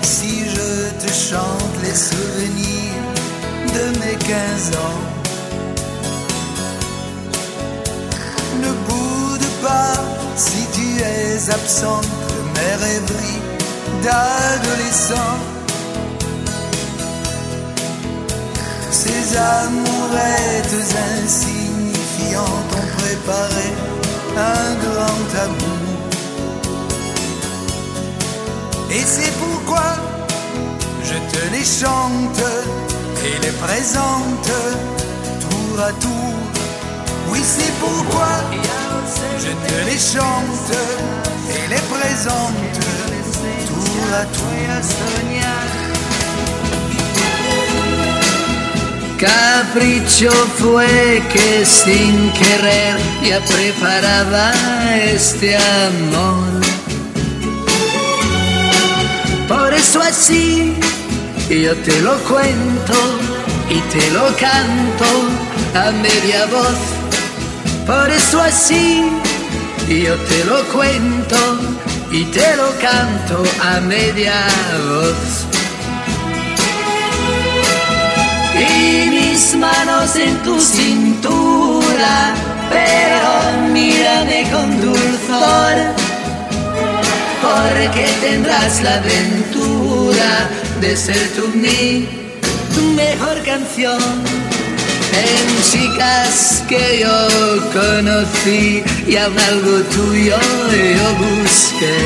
si 0.03 0.33
je 0.55 0.71
te 1.03 1.11
chante 1.29 1.75
les 1.85 1.99
souvenirs 2.09 3.07
de 3.77 3.85
mes 4.01 4.17
15 4.17 4.77
ans. 4.87 5.03
Ne 8.63 8.71
boude 8.87 9.49
pas 9.67 9.95
si 10.47 10.61
tu 10.77 10.87
es 11.01 11.51
absente 11.59 12.13
de 12.33 12.39
mes 12.55 12.75
rêveries 12.87 13.43
d'adolescent. 14.05 15.35
Ces 19.01 19.25
amourettes 19.63 20.79
insignifiantes 21.21 22.73
ont 22.81 22.91
préparé 23.01 23.69
un 24.55 24.69
grand 24.85 25.29
amour. 25.47 25.82
Et 28.95 29.05
c'est 29.07 29.33
pourquoi 29.39 29.95
je 31.03 31.15
te 31.33 31.43
les 31.55 31.65
chante 31.65 32.43
et 33.25 33.37
les 33.45 33.53
présente 33.53 34.51
tour 35.41 35.81
à 35.81 35.93
tour. 35.93 36.35
Oui, 37.31 37.41
c'est 37.43 37.73
pourquoi 37.81 38.33
je 39.39 39.53
te 39.67 39.91
les 39.91 39.99
chante 39.99 40.73
et 41.57 41.69
les 41.69 41.85
présente 41.95 42.81
tour 43.67 44.15
à 44.21 44.25
tour. 44.27 44.53
Capricho 49.19 50.33
fue 50.57 51.23
que 51.33 51.65
sin 51.65 52.33
querer 52.33 52.97
ya 53.23 53.41
preparaba 53.45 54.51
este 55.05 55.57
amor. 55.57 56.62
Por 59.53 59.75
eso 59.75 60.01
así 60.01 60.75
yo 61.51 61.77
te 61.77 62.01
lo 62.01 62.17
cuento 62.31 62.95
y 63.69 63.79
te 63.95 64.11
lo 64.13 64.25
canto 64.37 65.09
a 65.75 65.91
media 65.91 66.47
voz. 66.47 66.81
Por 67.87 68.09
eso 68.11 68.41
así 68.41 69.11
yo 69.89 70.15
te 70.31 70.45
lo 70.45 70.59
cuento 70.73 71.37
y 72.11 72.25
te 72.37 72.57
lo 72.57 72.71
canto 72.81 73.43
a 73.63 73.81
media 73.81 74.33
voz. 74.89 75.53
y 78.59 79.11
mis 79.11 79.55
manos 79.57 80.17
en 80.17 80.37
tu 80.43 80.61
cintura, 80.61 82.35
pero 82.71 83.69
mírame 83.73 84.51
con 84.51 84.81
dulzor, 84.81 85.75
porque 87.53 88.07
tendrás 88.21 88.83
la 88.83 88.95
aventura 88.95 90.49
de 90.81 90.97
ser 90.97 91.29
tú 91.37 91.49
mi 91.55 92.09
mejor 92.95 93.43
canción. 93.45 94.01
En 95.13 95.63
chicas 95.71 96.65
que 96.69 97.01
yo 97.01 97.19
conocí 97.73 98.83
y 99.07 99.17
aún 99.17 99.39
algo 99.39 99.77
tuyo 99.95 100.37
yo 100.99 101.09
busqué. 101.25 101.99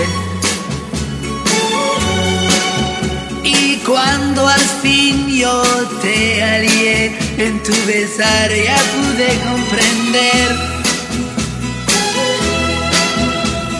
Y 3.44 3.76
cuando 3.84 4.48
al 4.48 4.66
fin 4.82 5.28
yo 5.28 5.62
te 6.02 6.42
hallé 6.42 7.16
en 7.38 7.62
tu 7.62 7.72
besar 7.86 8.50
ya 8.50 8.78
pude 8.94 9.28
comprender 9.48 10.75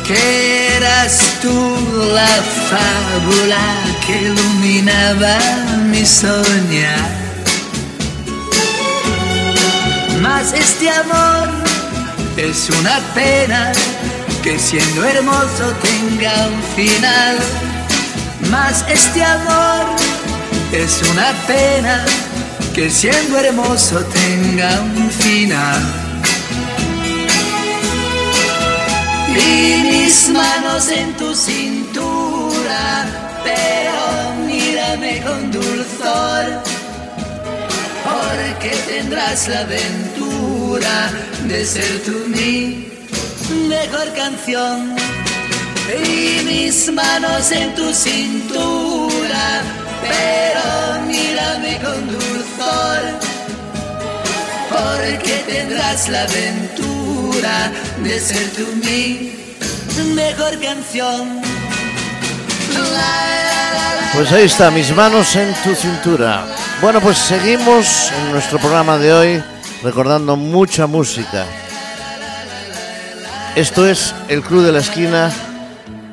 que 0.07 0.77
eras 0.77 1.19
tú 1.43 1.77
la 2.15 2.29
fábula 2.71 3.59
que 4.07 4.23
iluminaba 4.23 5.37
mi 5.91 6.07
soñar. 6.07 7.11
Mas 10.23 10.53
este 10.53 10.91
amor 10.91 11.49
es 12.37 12.71
una 12.71 13.01
pena 13.15 13.73
que 14.43 14.59
siendo 14.59 15.05
hermoso 15.05 15.75
tenga 15.83 16.47
un 16.49 16.63
final. 16.77 17.37
Mas 18.51 18.85
este 18.89 19.25
amor 19.25 19.87
es 20.73 21.03
una 21.11 21.33
pena 21.49 22.05
que 22.75 22.91
siendo 22.91 23.39
hermoso 23.41 24.05
tenga 24.05 24.81
un 24.81 25.11
final. 25.11 26.06
Y 29.39 29.83
mis 29.83 30.29
manos 30.31 30.89
en 30.89 31.13
tu 31.17 31.35
cintura, 31.35 33.05
pero 33.45 34.35
mírame 34.47 35.21
con 35.23 35.51
dulzor, 35.51 36.45
porque 38.05 38.71
tendrás 38.89 39.49
la 39.49 39.61
aventura 39.61 41.11
de 41.45 41.65
ser 41.67 42.03
tú 42.05 42.17
mi 42.29 42.89
mejor 43.69 44.13
canción. 44.15 44.97
Y 46.05 46.43
mis 46.45 46.91
manos 46.93 47.53
en 47.53 47.75
tu 47.75 47.93
cintura, 47.93 49.63
pero 50.03 51.03
mírame 51.07 51.79
con 51.85 52.07
dulzor, 52.09 53.03
porque 54.71 55.45
tendrás 55.47 56.09
la 56.09 56.23
aventura 56.23 56.96
de 58.03 58.19
ser 58.19 58.51
tú 58.53 58.67
mi 58.83 59.33
mejor 60.15 60.59
canción. 60.59 61.43
Pues 64.15 64.33
ahí 64.33 64.45
está, 64.45 64.71
mis 64.71 64.95
manos 64.97 65.37
en 65.37 65.53
tu 65.63 65.75
cintura. 65.75 66.47
Bueno, 66.81 67.01
pues 67.03 67.19
seguimos 67.19 68.11
en 68.11 68.33
nuestro 68.33 68.59
programa 68.59 68.97
de 68.97 69.13
hoy 69.13 69.45
recordando 69.83 70.37
mucha 70.37 70.87
música. 70.87 71.45
Esto 73.55 73.87
es 73.87 74.15
El 74.29 74.43
Club 74.43 74.65
de 74.65 74.73
la 74.73 74.79
Esquina. 74.79 75.31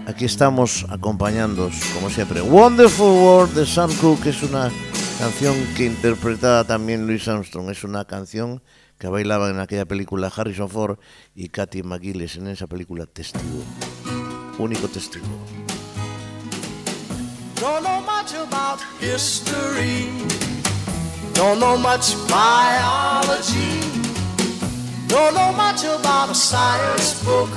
Aquí 0.06 0.26
estamos 0.26 0.86
acompañándoos, 0.90 1.76
como 1.94 2.10
siempre. 2.10 2.42
Wonderful 2.42 3.12
World 3.12 3.54
de 3.56 3.66
Sam 3.66 3.94
Cooke 4.02 4.28
es 4.28 4.44
una 4.44 4.70
canción 5.20 5.56
que 5.78 5.86
interpretaba 5.86 6.66
también 6.66 7.08
Louis 7.08 7.26
Armstrong. 7.30 7.70
Es 7.70 7.86
una 7.86 8.04
canción 8.04 8.62
que 9.04 9.10
bailaban 9.10 9.56
en 9.56 9.60
aquella 9.60 9.84
película 9.84 10.32
Harrison 10.34 10.70
Ford 10.70 10.98
y 11.36 11.50
Katy 11.50 11.84
McGillis 11.84 12.38
en 12.38 12.48
esa 12.48 12.68
película 12.68 13.06
Testigo. 13.06 13.62
Único 14.58 14.88
testigo. 14.88 15.26
Don't 17.60 17.84
know 17.84 18.00
much 18.00 18.34
about 18.34 18.80
history. 19.02 20.08
Don't 21.34 21.60
know 21.60 21.76
much 21.76 22.16
biology. 22.30 23.82
Don't 25.10 25.34
know 25.34 25.52
much 25.52 25.84
about 25.84 26.30
a 26.30 26.34
science 26.34 27.22
book. 27.26 27.50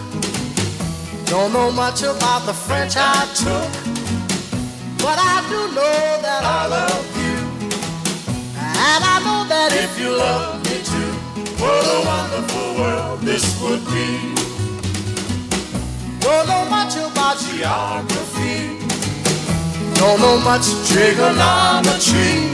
Don't 1.26 1.52
know 1.52 1.70
much 1.70 2.02
about 2.02 2.44
the 2.44 2.54
French 2.54 2.96
I 2.96 3.24
took. 3.36 3.70
But 4.98 5.16
I 5.16 5.46
do 5.48 5.68
know 5.76 6.18
that 6.22 6.42
I 6.42 6.66
love 6.66 7.06
you. 7.22 7.38
And 8.58 9.04
I 9.04 9.20
know 9.24 9.46
that 9.48 9.70
if 9.72 9.96
you 9.96 10.10
love 10.10 10.64
me 10.64 10.82
too, 10.82 11.25
what 11.60 11.84
a 11.86 11.98
wonderful 12.06 12.74
world 12.78 13.20
this 13.20 13.44
would 13.62 13.84
be. 13.86 14.34
Don't 16.20 16.46
know 16.48 16.64
much 16.68 16.96
about 16.96 17.38
geography. 17.38 18.78
Don't 19.94 20.20
know 20.20 20.38
much 20.40 20.66
trigonometry. 20.88 22.52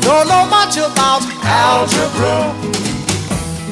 Don't 0.00 0.28
know 0.28 0.44
much 0.46 0.76
about 0.76 1.22
algebra. 1.44 2.54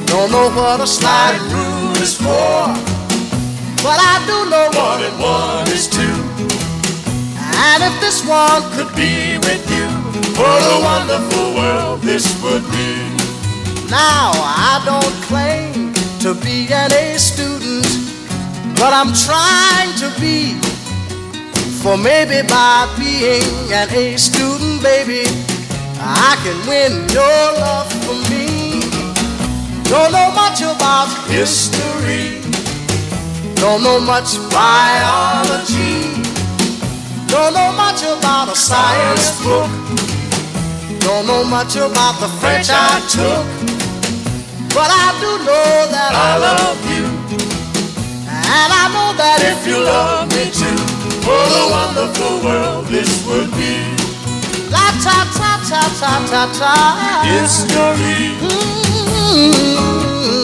Don't 0.05 0.31
know 0.31 0.49
what 0.49 0.79
a 0.79 0.87
slide 0.87 1.39
rule 1.51 1.97
is 2.01 2.15
for. 2.15 2.97
But 3.83 3.99
I 4.01 4.23
do 4.25 4.49
know 4.49 4.69
one 4.73 5.03
and 5.03 5.19
one 5.19 5.67
is 5.69 5.87
two. 5.87 6.17
And 7.69 7.83
if 7.83 7.99
this 7.99 8.25
one 8.25 8.63
could 8.73 8.93
be 8.95 9.37
with 9.39 9.63
you, 9.69 9.87
what 10.39 10.61
a 10.61 10.77
wonderful 10.83 11.53
world 11.55 12.01
this 12.01 12.25
would 12.41 12.63
be. 12.71 13.16
Now, 13.89 14.31
I 14.35 14.83
don't 14.83 15.15
claim 15.23 15.93
to 16.19 16.33
be 16.43 16.67
an 16.73 16.91
A 16.91 17.17
student, 17.17 17.87
but 18.75 18.91
I'm 18.91 19.13
trying 19.15 19.95
to 20.03 20.11
be. 20.19 20.59
For 21.79 21.95
maybe 21.95 22.45
by 22.49 22.93
being 22.99 23.71
an 23.71 23.87
A 23.91 24.17
student, 24.17 24.83
baby, 24.83 25.23
I 26.01 26.35
can 26.43 26.57
win 26.67 27.07
your 27.15 27.43
love 27.63 27.87
for 28.03 28.19
me. 28.29 28.81
Don't 29.87 30.11
know 30.11 30.31
much 30.35 30.59
about 30.59 31.07
history. 31.31 32.41
Don't 33.55 33.83
know 33.83 34.01
much 34.01 34.35
biology. 34.51 36.11
Don't 37.27 37.53
know 37.53 37.71
much 37.71 38.03
about 38.03 38.49
a 38.49 38.55
science 38.55 39.41
book. 39.41 39.71
Don't 40.99 41.25
know 41.25 41.45
much 41.45 41.77
about 41.77 42.19
the 42.19 42.27
French 42.39 42.67
I 42.69 42.99
took. 43.07 43.76
But 44.77 44.93
I 44.93 45.09
do 45.17 45.31
know 45.41 45.69
that 45.89 46.13
I 46.13 46.37
love 46.37 46.77
you. 46.93 47.05
And 48.29 48.69
I 48.69 48.85
know 48.93 49.09
that 49.17 49.41
if 49.41 49.65
you 49.65 49.81
love 49.81 50.29
me 50.29 50.53
too, 50.53 50.77
what 51.25 51.49
a 51.49 51.65
wonderful 51.73 52.45
world 52.45 52.85
this 52.85 53.09
would 53.25 53.49
be. 53.57 53.73
La 54.69 54.85
ta 55.01 55.25
ta 55.33 55.57
ta 55.65 55.81
ta 55.97 56.13
ta 56.29 56.43
ta. 56.59 56.75
History. 57.25 58.37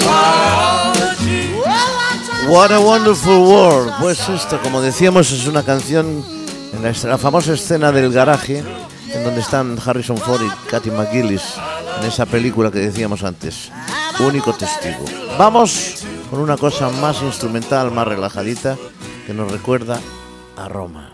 Biology. 0.02 1.54
Well, 1.62 1.89
la, 2.02 2.10
ta, 2.26 2.50
What 2.50 2.72
a 2.72 2.82
Wonderful 2.82 3.38
World. 3.38 3.93
Pues 4.02 4.28
esto, 4.30 4.60
como 4.63 4.82
decíamos, 4.82 5.32
es 5.32 5.46
una 5.46 5.62
canción 5.62 6.26
en 6.74 6.82
la, 6.82 6.91
la 7.04 7.17
famosa 7.19 7.54
escena 7.54 7.91
del 7.91 8.12
garaje, 8.12 8.63
en 9.13 9.24
donde 9.24 9.41
están 9.41 9.78
Harrison 9.78 10.17
Ford 10.17 10.41
y 10.41 10.69
Katy 10.72 10.89
McGillis, 10.89 11.43
en 12.00 12.08
esa 12.08 12.26
película 12.26 12.72
que 12.72 12.80
decíamos 12.80 13.24
antes. 13.24 13.69
Único 14.19 14.54
testigo. 14.54 15.06
Vamos 15.38 16.06
con 16.30 16.39
una 16.39 16.58
cosa 16.58 16.89
más 16.89 17.21
instrumental, 17.21 17.91
más 17.91 18.08
relajadita, 18.08 18.78
que 19.26 19.34
nos 19.34 19.52
recuerda 19.52 19.99
a 20.56 20.67
Roma. 20.67 21.12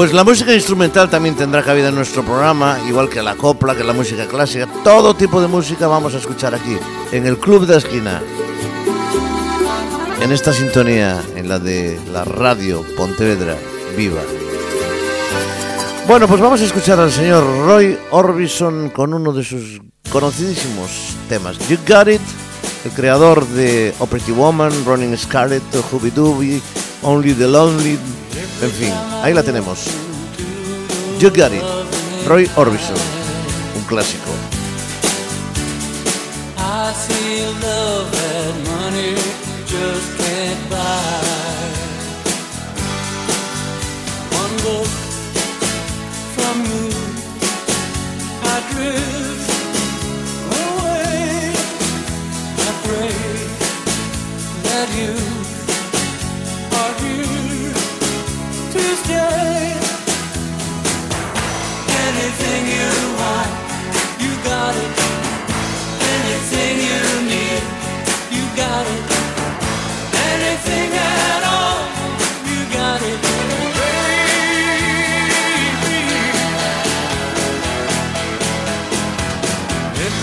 Pues 0.00 0.14
la 0.14 0.24
música 0.24 0.54
instrumental 0.54 1.10
también 1.10 1.36
tendrá 1.36 1.62
cabida 1.62 1.90
en 1.90 1.94
nuestro 1.94 2.24
programa, 2.24 2.78
igual 2.88 3.10
que 3.10 3.22
la 3.22 3.34
copla, 3.34 3.76
que 3.76 3.84
la 3.84 3.92
música 3.92 4.26
clásica. 4.26 4.66
Todo 4.82 5.12
tipo 5.12 5.42
de 5.42 5.46
música 5.46 5.88
vamos 5.88 6.14
a 6.14 6.16
escuchar 6.16 6.54
aquí, 6.54 6.74
en 7.12 7.26
el 7.26 7.36
Club 7.36 7.66
de 7.66 7.76
Esquina. 7.76 8.22
En 10.22 10.32
esta 10.32 10.54
sintonía, 10.54 11.22
en 11.36 11.50
la 11.50 11.58
de 11.58 12.00
la 12.14 12.24
radio 12.24 12.82
Pontevedra 12.96 13.58
Viva. 13.94 14.22
Bueno, 16.08 16.26
pues 16.26 16.40
vamos 16.40 16.62
a 16.62 16.64
escuchar 16.64 16.98
al 16.98 17.12
señor 17.12 17.44
Roy 17.66 17.98
Orbison 18.10 18.88
con 18.88 19.12
uno 19.12 19.34
de 19.34 19.44
sus 19.44 19.82
conocidísimos 20.10 21.14
temas. 21.28 21.58
You 21.68 21.76
Got 21.86 22.08
It, 22.08 22.22
el 22.86 22.90
creador 22.92 23.46
de 23.48 23.92
Pretty 24.08 24.32
Woman, 24.32 24.72
Running 24.86 25.14
Scarlet, 25.18 25.62
Hubby 25.92 26.10
Dooby, 26.10 26.62
Only 27.02 27.34
the 27.34 27.46
Lonely, 27.46 27.98
en 28.62 28.70
fin, 28.70 28.92
ahí 29.22 29.32
la 29.32 29.42
tenemos. 29.42 29.86
You 31.18 31.30
Got 31.30 31.52
It, 31.52 31.62
Roy 32.26 32.50
Orbison, 32.56 32.96
un 33.76 33.84
clásico. 33.84 34.30
You 55.00 55.29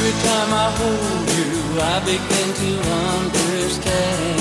Every 0.08 0.12
time 0.24 0.54
I 0.54 0.70
hold 0.80 1.30
you, 1.38 1.82
I 1.82 2.00
begin 2.06 2.50
to 2.62 2.72
understand. 3.18 4.37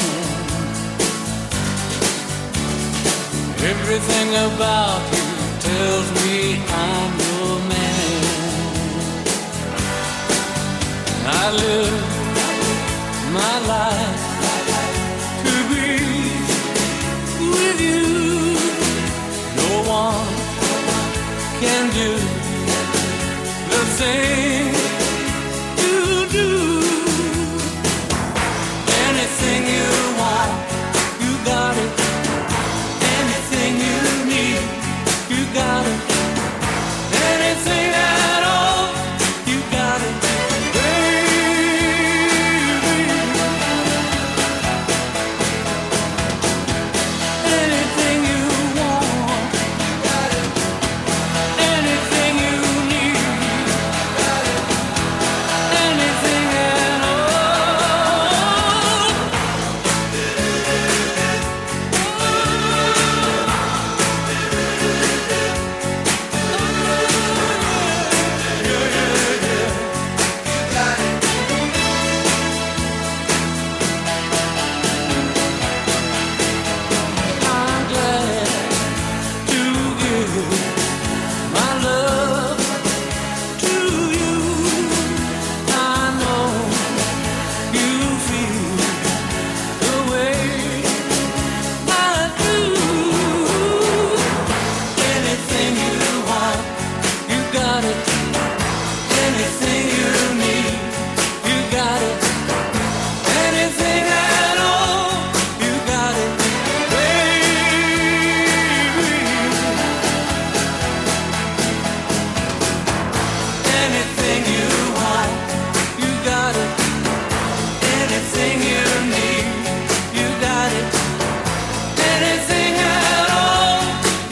Everything 3.69 4.29
about 4.49 5.03
you 5.13 5.27
tells 5.59 6.07
me 6.23 6.63
I'm 6.69 7.13
your 7.27 7.59
man. 7.71 9.17
I 11.27 11.51
live 11.51 11.99
my 13.39 13.57
life 13.75 14.23
to 15.43 15.55
be 15.71 15.89
with 17.51 17.81
you. 17.89 18.07
No 19.61 19.71
one 19.91 20.29
can 21.61 21.85
do 22.01 22.11
the 23.71 23.83
thing 23.99 24.36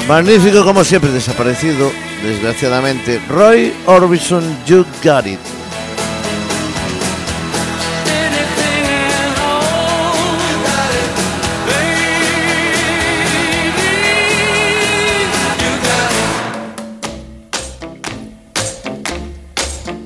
Magnífico 0.07 0.63
como 0.65 0.85
siempre, 0.85 1.11
desaparecido, 1.11 1.91
desgraciadamente, 2.23 3.19
Roy 3.27 3.73
Orbison, 3.87 4.45
You 4.67 4.85
Got 5.03 5.27
It. 5.27 5.39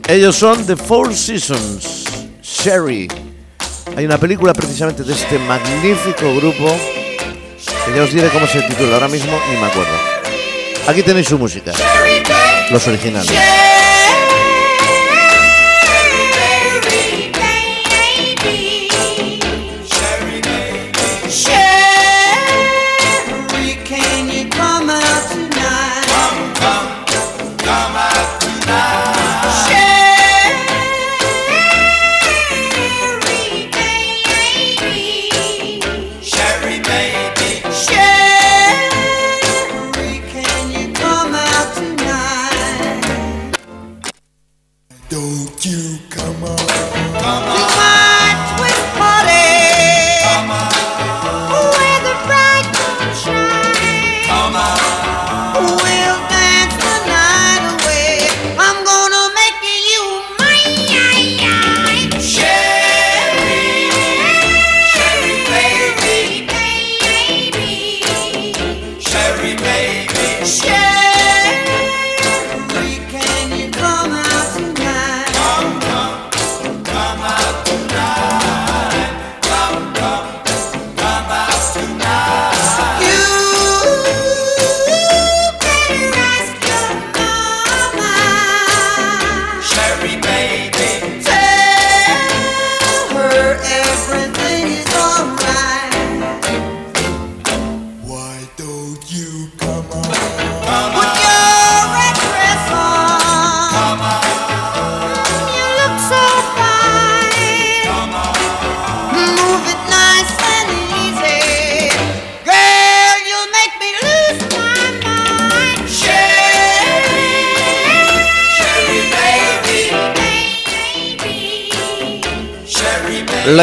Ellos 0.07 0.37
son 0.37 0.65
The 0.65 0.77
Four 0.77 1.13
Seasons, 1.13 2.05
Sherry. 2.41 3.09
Hay 3.97 4.05
una 4.07 4.17
película 4.17 4.55
precisamente 4.55 5.03
de 5.03 5.13
este 5.13 5.41
magnífico 5.41 6.35
grupo 6.37 6.98
que 7.89 7.97
ya 7.97 8.03
os 8.05 8.13
diré 8.13 8.29
cómo 8.29 8.47
se 8.47 8.61
titula 8.63 8.95
ahora 8.95 9.09
mismo, 9.09 9.33
ni 9.51 9.57
me 9.57 9.67
acuerdo. 9.67 9.97
Aquí 10.87 11.03
tenéis 11.03 11.29
su 11.29 11.39
música, 11.39 11.73
los 12.71 12.87
originales. 12.87 13.68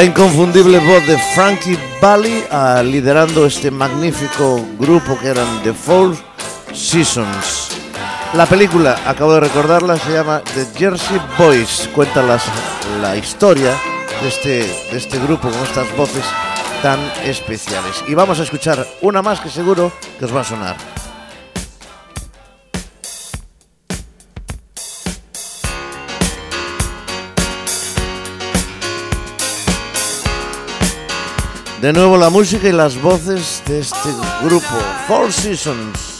Inconfundible 0.06 0.80
voz 0.80 1.06
de 1.08 1.18
Frankie 1.36 1.78
Valli 2.02 2.44
ah, 2.52 2.82
liderando 2.84 3.46
este 3.46 3.72
magnífico 3.72 4.64
grupo 4.80 5.18
que 5.20 5.28
eran 5.30 5.48
The 5.64 5.74
Four 5.74 6.16
Seasons. 6.74 7.70
La 8.34 8.46
película, 8.46 9.00
acabo 9.06 9.34
de 9.36 9.40
recordarla, 9.42 9.98
se 9.98 10.12
llama 10.12 10.42
The 10.54 10.68
Jersey 10.78 11.20
Boys. 11.38 11.90
Cuenta 11.94 12.22
las- 12.22 12.44
la 13.02 13.16
historia 13.16 13.72
de 14.22 14.28
este, 14.28 14.50
de 14.92 14.98
este 14.98 15.18
grupo 15.20 15.50
con 15.50 15.64
estas 15.64 15.96
voces 15.98 16.24
tan 16.82 17.00
especiales. 17.24 18.04
Y 18.08 18.14
vamos 18.14 18.40
a 18.40 18.44
escuchar 18.44 18.86
una 19.02 19.22
más 19.22 19.40
que 19.40 19.50
seguro 19.50 19.92
que 20.20 20.26
os 20.26 20.36
va 20.36 20.42
a 20.42 20.44
sonar. 20.44 20.95
De 31.86 31.94
nuevo 31.94 32.18
la 32.18 32.32
música 32.32 32.68
y 32.68 32.72
las 32.72 33.00
voces 33.00 33.62
de 33.68 33.78
este 33.78 34.10
grupo, 34.42 34.66
Four 35.08 35.32
Seasons. 35.32 36.16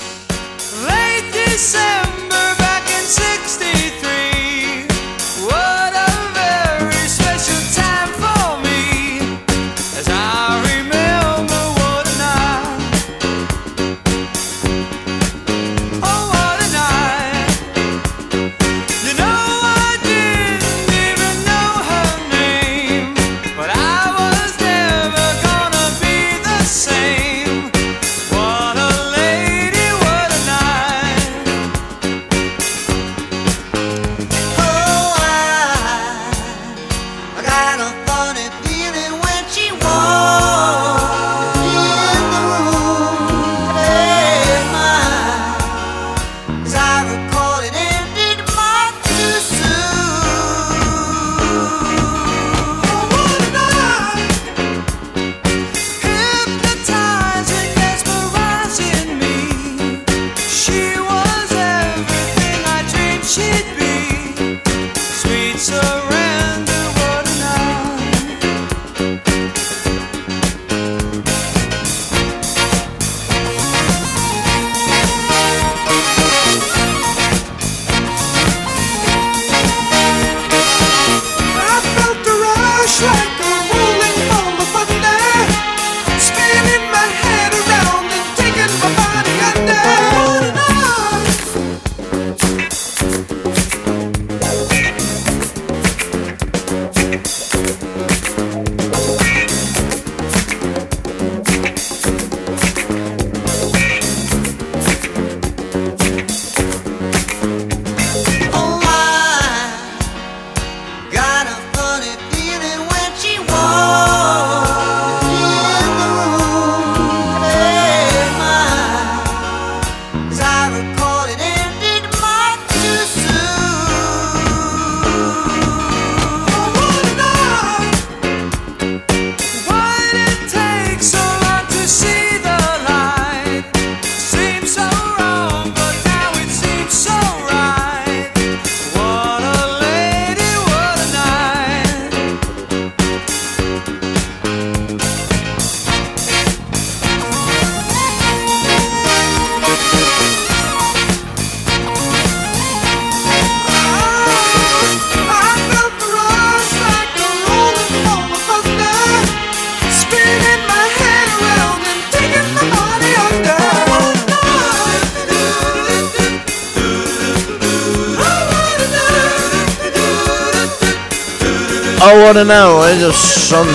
A 172.26 172.34
now, 172.44 172.84
ellos 172.88 173.16
son 173.16 173.68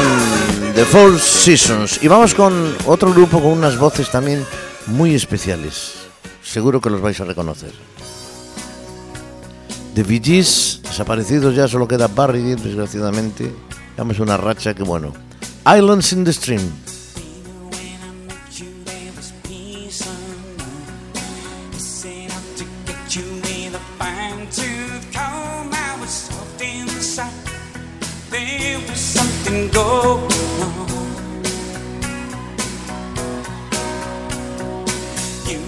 The 0.75 0.85
Four 0.85 1.21
Seasons. 1.21 2.03
Y 2.03 2.09
vamos 2.09 2.35
con 2.35 2.75
otro 2.87 3.15
grupo 3.15 3.41
con 3.41 3.53
unas 3.53 3.79
voces 3.79 4.11
también 4.11 4.45
muy 4.89 5.15
especiales. 5.15 5.93
Seguro 6.43 6.81
que 6.81 6.91
los 6.91 7.01
vais 7.01 7.21
a 7.21 7.25
reconocer. 7.25 7.71
The 9.95 10.03
Bee 10.03 10.21
Gees, 10.21 10.81
desaparecidos 10.83 11.55
ya, 11.55 11.69
solo 11.69 11.87
queda 11.87 12.09
Barry, 12.09 12.57
desgraciadamente. 12.57 13.55
Damos 13.97 14.19
una 14.19 14.37
racha 14.37 14.75
que 14.75 14.83
bueno. 14.83 15.13
Islands 15.65 16.13
in 16.13 16.25
the 16.25 16.33
Stream. 16.33 16.90
You 30.03 30.07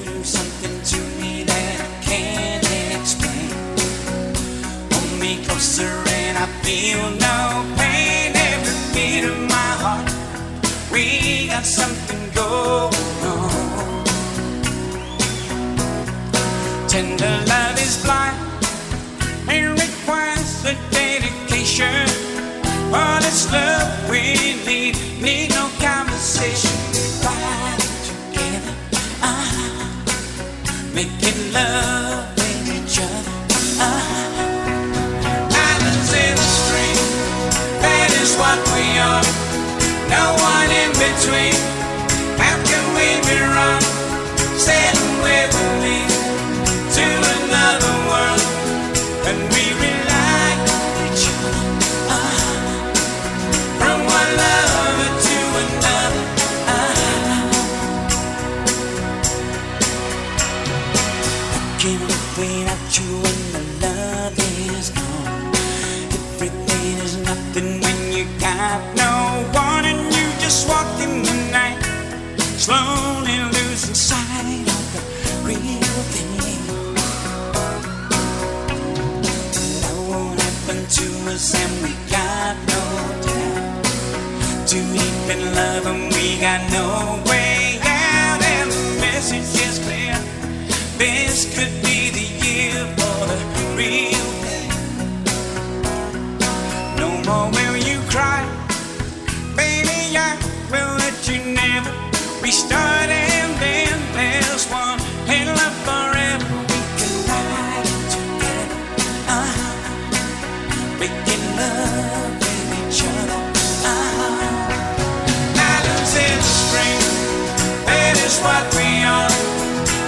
do 0.06 0.24
something 0.24 0.80
to 0.82 1.00
me 1.20 1.44
that 1.44 1.76
I 1.80 1.88
can't 2.02 2.64
explain. 2.96 3.50
Hold 4.90 5.20
me 5.20 5.44
closer 5.44 5.92
and 6.08 6.38
I 6.38 6.46
feel 6.64 7.02
no 7.20 7.62
pain. 7.76 8.32
Every 8.34 8.76
beat 8.94 9.24
of 9.28 9.38
my 9.50 9.72
heart, 9.84 10.08
we 10.90 11.48
got 11.48 11.66
something 11.66 12.22
going 12.32 13.26
on. 13.36 14.04
Tender 16.88 17.36
love 17.48 17.78
is 17.78 18.02
blind. 18.02 18.38
It 19.46 19.68
requires 19.68 20.64
a 20.64 20.74
dedication. 20.90 22.08
All 22.94 23.20
this 23.20 23.50
love 23.52 23.81
How 42.38 42.56
can 42.64 42.84
we 42.94 43.06
be 43.28 43.38
wrong? 43.54 43.82
Where 45.22 45.48
we 45.48 45.81
you 61.84 61.98
when 61.98 63.52
the 63.52 63.62
love 63.82 64.38
is 64.38 64.90
gone. 64.90 65.52
Everything 66.14 66.98
is 67.02 67.16
nothing 67.16 67.80
when 67.80 68.12
you 68.12 68.24
got 68.38 68.80
no 68.94 69.42
one 69.52 69.84
and 69.84 70.14
you 70.14 70.26
just 70.38 70.68
walk 70.68 70.86
in 71.00 71.22
the 71.24 71.34
night, 71.50 71.82
slowly 72.56 73.36
losing 73.56 73.96
sight 73.96 74.68
of 74.76 74.84
the 74.94 75.02
real 75.44 75.96
thing. 76.12 76.30
Now 79.82 79.98
what 80.10 80.38
happened 80.38 80.88
to 80.88 81.06
us 81.32 81.54
and 81.62 81.74
we 81.82 81.92
got 82.10 82.56
no 82.74 82.82
doubt. 83.26 83.82
In 85.32 85.54
love 85.54 85.86
and 85.86 86.12
we 86.14 86.38
got 86.40 86.60
no 86.70 87.31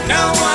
No 0.07 0.33
one 0.35 0.54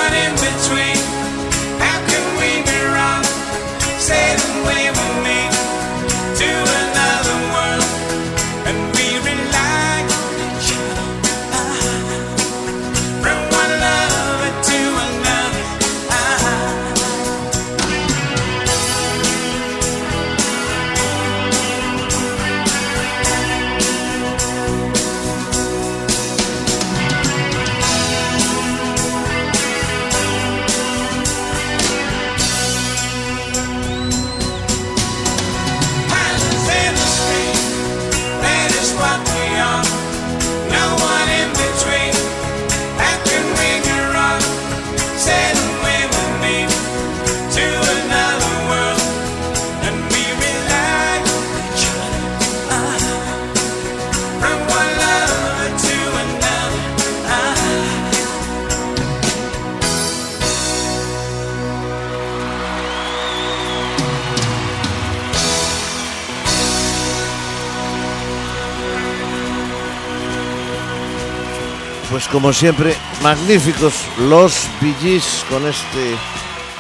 Pues 72.20 72.28
como 72.28 72.52
siempre, 72.52 72.98
magníficos 73.24 73.94
los 74.28 74.68
Gees 75.00 75.46
con 75.50 75.66
este 75.66 76.18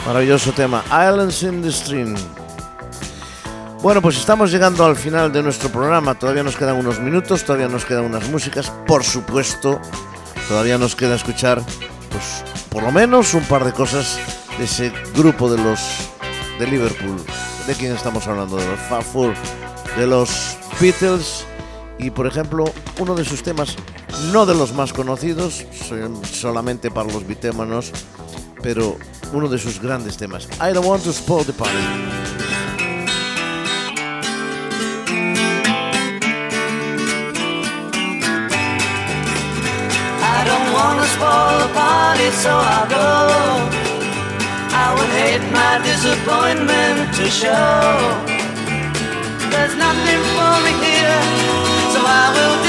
maravilloso 0.06 0.52
tema, 0.52 0.84
Islands 0.88 1.44
in 1.44 1.62
the 1.62 1.72
Stream. 1.72 2.14
Bueno, 3.82 4.02
pues 4.02 4.18
estamos 4.18 4.52
llegando 4.52 4.84
al 4.84 4.98
final 4.98 5.32
de 5.32 5.42
nuestro 5.42 5.70
programa. 5.70 6.16
Todavía 6.16 6.44
nos 6.44 6.58
quedan 6.58 6.76
unos 6.76 7.00
minutos, 7.00 7.46
todavía 7.46 7.70
nos 7.70 7.86
quedan 7.86 8.04
unas 8.04 8.28
músicas. 8.28 8.70
Por 8.86 9.06
supuesto, 9.06 9.80
todavía 10.50 10.78
nos 10.78 10.94
queda 10.94 11.16
escuchar, 11.16 11.62
pues, 12.12 12.44
por 12.70 12.84
lo 12.84 12.92
menos 12.92 13.34
un 13.34 13.46
par 13.46 13.64
de 13.64 13.72
cosas 13.72 14.20
de 14.58 14.66
ese 14.66 14.92
grupo 15.16 15.50
de 15.50 15.64
los 15.64 15.80
de 16.60 16.68
Liverpool. 16.68 17.16
¿De 17.66 17.76
quién 17.76 17.96
estamos 17.96 18.28
hablando? 18.28 18.58
De 18.58 18.68
los 18.68 18.80
Fab 18.90 19.06
de 19.98 20.06
los 20.06 20.58
Beatles 20.82 21.46
y, 21.98 22.10
por 22.10 22.28
ejemplo, 22.28 22.66
uno 22.98 23.16
de 23.16 23.24
sus 23.24 23.42
temas, 23.42 23.78
no 24.32 24.45
de 24.45 24.55
los 24.55 24.74
más 24.74 24.93
conocidos, 24.93 25.66
solamente 26.32 26.91
para 26.91 27.12
los 27.12 27.26
bitémanos, 27.26 27.91
pero 28.62 28.97
uno 29.34 29.47
de 29.47 29.57
sus 29.57 29.80
grandes 29.80 30.18
temas. 30.18 30.47
I 30.60 30.74
don't 30.74 30.86
want 30.86 31.03
to 31.03 31.14
spoil 31.14 31.43
the 31.43 31.53
party. 31.53 31.78
I 40.22 40.43
don't 40.45 40.74
wanna 40.74 41.05
spoil 41.05 41.60
the 41.60 41.74
party, 41.74 42.30
so 42.32 42.49
I'll 42.49 42.88
go. 42.88 43.80
I 44.72 44.93
would 44.95 45.10
hate 45.10 45.45
my 45.51 45.80
disappointment 45.84 47.14
to 47.16 47.30
show. 47.30 48.30
There's 49.51 49.76
nothing 49.76 50.22
for 50.36 50.53
me 50.64 50.72
here, 50.86 51.22
so 51.93 51.99
I 52.05 52.32
will 52.34 52.55
disappear. 52.57 52.69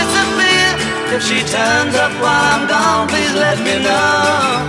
If 1.13 1.25
she 1.25 1.43
turns 1.43 1.95
up 1.97 2.13
while 2.23 2.47
I'm 2.55 2.69
gone, 2.69 3.09
please 3.09 3.35
let 3.35 3.59
me 3.59 3.83
know. 3.83 4.63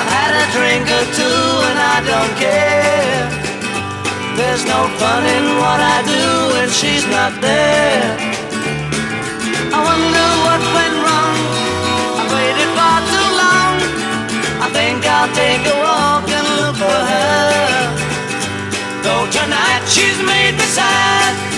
I've 0.00 0.12
had 0.16 0.32
a 0.32 0.46
drink 0.56 0.88
or 0.88 1.04
two 1.12 1.44
and 1.68 1.76
I 1.76 1.98
don't 2.08 2.34
care. 2.40 3.28
There's 4.40 4.64
no 4.64 4.88
fun 4.96 5.22
in 5.28 5.44
what 5.60 5.80
I 5.84 5.98
do 6.08 6.24
when 6.56 6.68
she's 6.72 7.04
not 7.12 7.36
there. 7.44 8.16
I 9.76 9.78
wonder 9.84 10.26
what 10.48 10.60
went 10.72 10.96
wrong. 11.04 11.36
I 12.16 12.24
waited 12.32 12.70
far 12.72 12.98
too 13.12 13.28
long. 13.44 13.74
I 14.64 14.68
think 14.72 15.04
I'll 15.04 15.32
take 15.36 15.68
a 15.68 15.76
walk 15.84 16.24
and 16.32 16.46
look 16.64 16.76
for 16.80 17.00
her. 17.12 17.92
Though 19.04 19.28
tonight 19.36 19.84
she's 19.84 20.16
made 20.24 20.56
me 20.56 20.66
sad, 20.72 21.57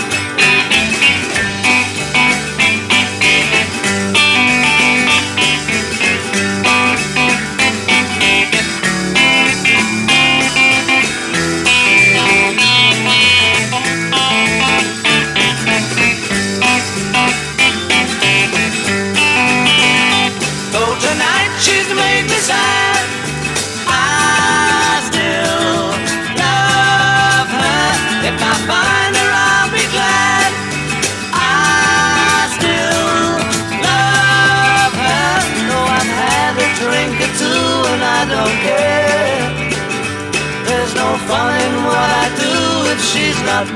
I 43.63 43.67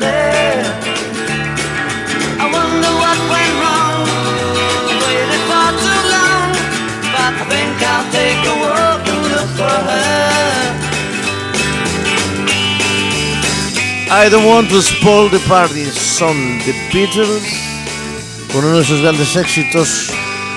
I 14.09 14.29
don't 14.29 14.47
want 14.47 14.69
to 14.69 14.81
spoil 14.81 15.29
the 15.29 15.37
party, 15.47 15.85
son 15.85 16.35
The 16.65 16.73
Beatles, 16.91 17.43
con 18.51 18.65
uno 18.65 18.79
de 18.79 18.83
sus 18.83 19.01
grandes 19.01 19.35
éxitos, 19.35 20.09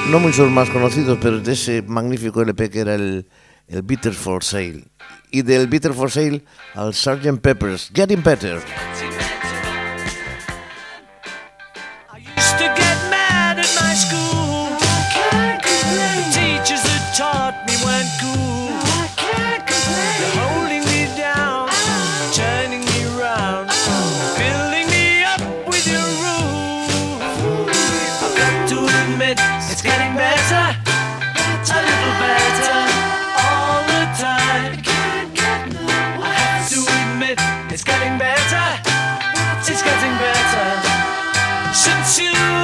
no 0.09 0.21
muchos 0.21 0.51
más 0.51 0.71
conocidos, 0.71 1.19
pero 1.21 1.39
de 1.41 1.53
ese 1.53 1.83
magnífico 1.83 2.41
LP 2.41 2.71
que 2.71 2.81
era 2.81 2.95
el, 2.95 3.27
el 3.67 3.83
Bitter 3.83 4.15
for 4.15 4.43
Sale. 4.43 4.85
Y 5.31 5.43
del 5.43 5.67
Bitter 5.67 5.93
for 5.93 6.11
Sale 6.11 6.43
al 6.75 6.95
Sgt. 6.95 7.41
Peppers, 7.43 7.91
Getting 7.93 8.23
Better. 8.23 8.63
Better, 38.19 38.67
it's 39.61 39.83
getting 39.83 40.15
better. 40.19 40.69
Since 41.73 42.19
you've 42.19 42.58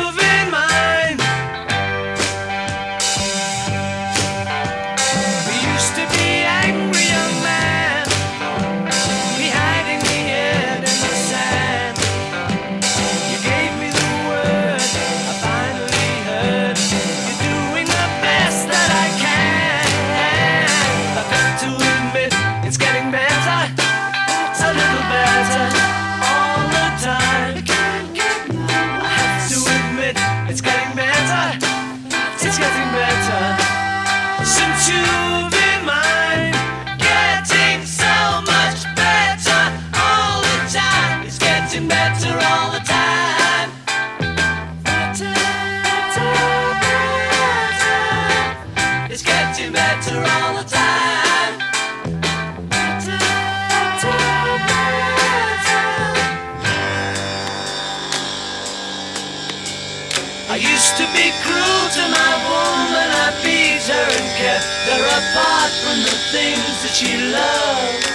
things 66.35 66.82
that 66.82 66.95
she 66.99 67.14
loved. 67.30 68.07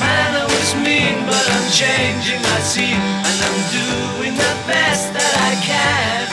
Man, 0.00 0.30
I 0.40 0.44
was 0.48 0.72
mean, 0.80 1.20
but 1.28 1.44
I'm 1.52 1.68
changing, 1.68 2.40
I 2.40 2.58
see, 2.64 2.96
and 2.96 3.38
I'm 3.44 3.60
doing 3.76 4.34
the 4.40 4.54
best 4.64 5.12
that 5.12 5.34
I 5.36 5.52
can. 5.60 6.24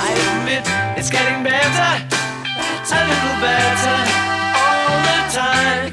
I 0.00 0.10
admit 0.32 0.64
it's 0.96 1.12
getting 1.12 1.44
better, 1.44 1.92
a 2.88 3.00
little 3.04 3.38
better 3.44 3.98
all 4.64 4.96
the 5.04 5.20
time. 5.36 5.92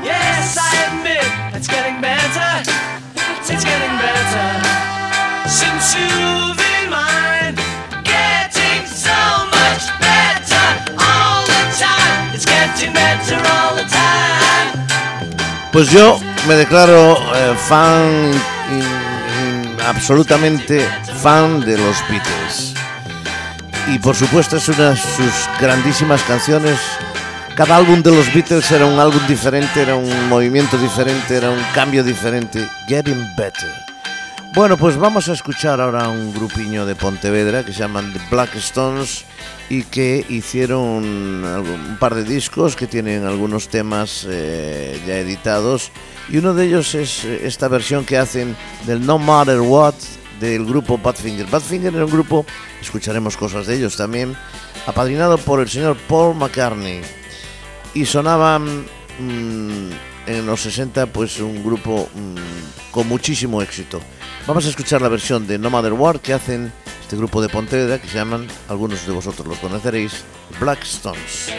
Yes, 0.00 0.56
I 0.56 0.72
admit 0.88 1.28
it's 1.52 1.68
getting 1.68 2.00
better. 2.00 2.50
It's 3.44 3.64
getting 3.72 3.96
better 4.00 4.48
since 5.52 5.92
you've 6.00 6.35
Pues 15.76 15.90
yo 15.90 16.18
me 16.48 16.54
declaro 16.54 17.18
eh, 17.34 17.54
fan, 17.54 18.30
absolutamente 19.86 20.80
fan 21.20 21.60
de 21.60 21.76
los 21.76 21.96
Beatles. 22.08 22.72
Y 23.92 23.98
por 23.98 24.16
supuesto 24.16 24.56
es 24.56 24.66
una 24.70 24.92
de 24.92 24.96
sus 24.96 25.50
grandísimas 25.60 26.22
canciones. 26.22 26.78
Cada 27.54 27.76
álbum 27.76 28.02
de 28.02 28.10
los 28.10 28.32
Beatles 28.32 28.70
era 28.70 28.86
un 28.86 28.98
álbum 28.98 29.20
diferente, 29.28 29.82
era 29.82 29.96
un 29.96 30.30
movimiento 30.30 30.78
diferente, 30.78 31.36
era 31.36 31.50
un 31.50 31.62
cambio 31.74 32.02
diferente. 32.02 32.66
Getting 32.88 33.34
Better. 33.36 33.95
Bueno, 34.56 34.78
pues 34.78 34.96
vamos 34.96 35.28
a 35.28 35.34
escuchar 35.34 35.82
ahora 35.82 36.08
un 36.08 36.32
grupiño 36.32 36.86
de 36.86 36.94
Pontevedra 36.94 37.62
que 37.62 37.74
se 37.74 37.80
llaman 37.80 38.10
The 38.14 38.20
Black 38.30 38.54
Stones 38.54 39.26
y 39.68 39.82
que 39.82 40.24
hicieron 40.30 41.04
un 41.44 41.96
par 42.00 42.14
de 42.14 42.24
discos 42.24 42.74
que 42.74 42.86
tienen 42.86 43.26
algunos 43.26 43.68
temas 43.68 44.26
eh, 44.26 44.98
ya 45.06 45.18
editados 45.18 45.92
y 46.30 46.38
uno 46.38 46.54
de 46.54 46.64
ellos 46.64 46.94
es 46.94 47.26
eh, 47.26 47.42
esta 47.44 47.68
versión 47.68 48.06
que 48.06 48.16
hacen 48.16 48.56
del 48.86 49.04
No 49.04 49.18
Matter 49.18 49.60
What 49.60 49.96
del 50.40 50.64
grupo 50.64 50.96
Badfinger. 50.96 51.48
Badfinger 51.48 51.94
era 51.94 52.06
un 52.06 52.10
grupo, 52.10 52.46
escucharemos 52.80 53.36
cosas 53.36 53.66
de 53.66 53.76
ellos 53.76 53.94
también, 53.94 54.34
apadrinado 54.86 55.36
por 55.36 55.60
el 55.60 55.68
señor 55.68 55.98
Paul 56.08 56.34
McCartney 56.34 57.02
y 57.92 58.06
sonaban 58.06 58.86
mm, 59.20 59.90
en 60.28 60.46
los 60.46 60.62
60 60.62 61.08
pues 61.08 61.40
un 61.40 61.62
grupo 61.62 62.08
mm, 62.14 62.90
con 62.90 63.06
muchísimo 63.06 63.60
éxito. 63.60 64.00
Vamos 64.46 64.64
a 64.64 64.68
escuchar 64.68 65.02
la 65.02 65.08
versión 65.08 65.48
de 65.48 65.58
No 65.58 65.70
Matter 65.70 65.92
What 65.92 66.18
que 66.18 66.32
hacen 66.32 66.72
este 67.02 67.16
grupo 67.16 67.42
de 67.42 67.48
Pontevedra 67.48 68.00
que 68.00 68.06
se 68.06 68.14
llaman, 68.14 68.46
algunos 68.68 69.04
de 69.04 69.12
vosotros 69.12 69.44
los 69.44 69.58
conoceréis, 69.58 70.24
Black 70.60 70.84
Stones. 70.84 71.52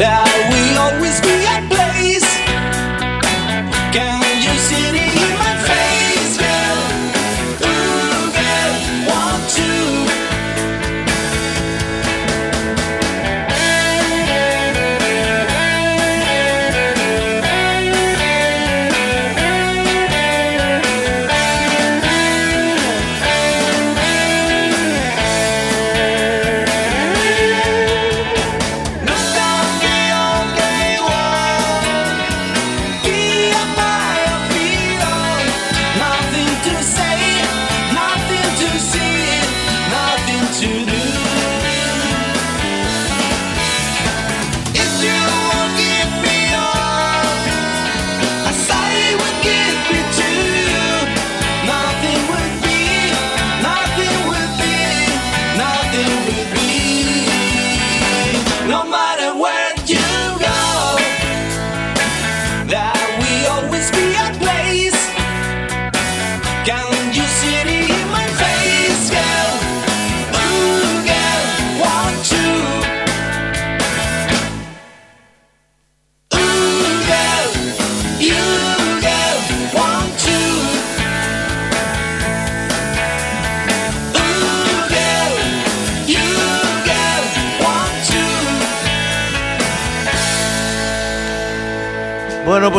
There 0.00 0.29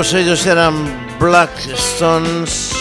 pues 0.02 0.16
ellos 0.16 0.48
eran 0.48 0.74
Black 1.20 1.52
Stones, 1.68 2.72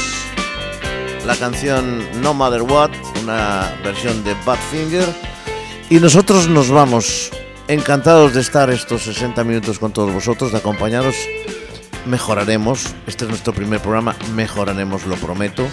la 1.27 1.37
canción 1.37 2.03
No 2.23 2.33
Matter 2.33 2.62
What, 2.62 2.93
una 3.23 3.71
versión 3.85 4.25
de 4.25 4.35
Badfinger. 4.47 5.05
Y 5.91 5.97
nosotros 5.97 6.49
nos 6.49 6.71
vamos, 6.71 7.31
encantados 7.68 8.33
de 8.33 8.41
estar 8.41 8.71
estos 8.71 9.03
60 9.03 9.45
minutos 9.45 9.79
con 9.79 9.93
todos 9.93 10.14
vosotros, 10.14 10.53
de 10.53 10.59
acompañaros. 10.59 11.14
Mejoraremos, 12.07 12.95
este 13.07 13.27
es 13.27 13.29
nuestro 13.29 13.53
primer 13.53 13.81
programa, 13.81 14.16
mejoraremos, 14.35 15.05
lo 15.05 15.16
prometo, 15.16 15.66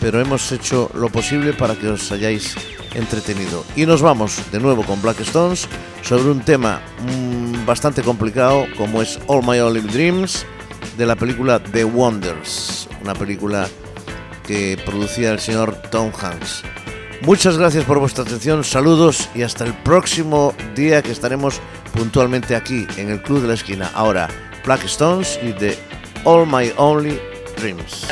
pero 0.00 0.20
hemos 0.20 0.52
hecho 0.52 0.92
lo 0.94 1.08
posible 1.08 1.54
para 1.54 1.74
que 1.74 1.88
os 1.88 2.12
hayáis 2.12 2.54
entretenido. 2.94 3.64
Y 3.74 3.84
nos 3.84 4.00
vamos 4.00 4.40
de 4.52 4.60
nuevo 4.60 4.84
con 4.84 5.02
Black 5.02 5.18
Stones 5.22 5.66
sobre 6.02 6.30
un 6.30 6.42
tema 6.42 6.80
mm, 7.00 7.66
bastante 7.66 8.02
complicado 8.02 8.68
como 8.76 9.02
es 9.02 9.18
All 9.26 9.44
My 9.44 9.58
Only 9.58 9.80
Dreams 9.80 10.46
de 10.96 11.06
la 11.06 11.16
película 11.16 11.62
The 11.62 11.84
Wonders, 11.84 12.88
una 13.02 13.14
película 13.14 13.68
que 14.46 14.78
producía 14.84 15.32
el 15.32 15.40
señor 15.40 15.74
Tom 15.90 16.12
Hanks. 16.18 16.62
Muchas 17.22 17.56
gracias 17.56 17.84
por 17.84 17.98
vuestra 17.98 18.24
atención, 18.24 18.64
saludos 18.64 19.28
y 19.34 19.42
hasta 19.42 19.64
el 19.64 19.72
próximo 19.72 20.54
día 20.74 21.02
que 21.02 21.12
estaremos 21.12 21.60
puntualmente 21.94 22.54
aquí 22.54 22.86
en 22.96 23.10
el 23.10 23.22
Club 23.22 23.42
de 23.42 23.48
la 23.48 23.54
Esquina. 23.54 23.90
Ahora, 23.94 24.28
Black 24.64 24.84
Stones 24.84 25.38
y 25.42 25.52
The 25.52 25.78
All 26.24 26.46
My 26.46 26.72
Only 26.76 27.18
Dreams. 27.56 28.06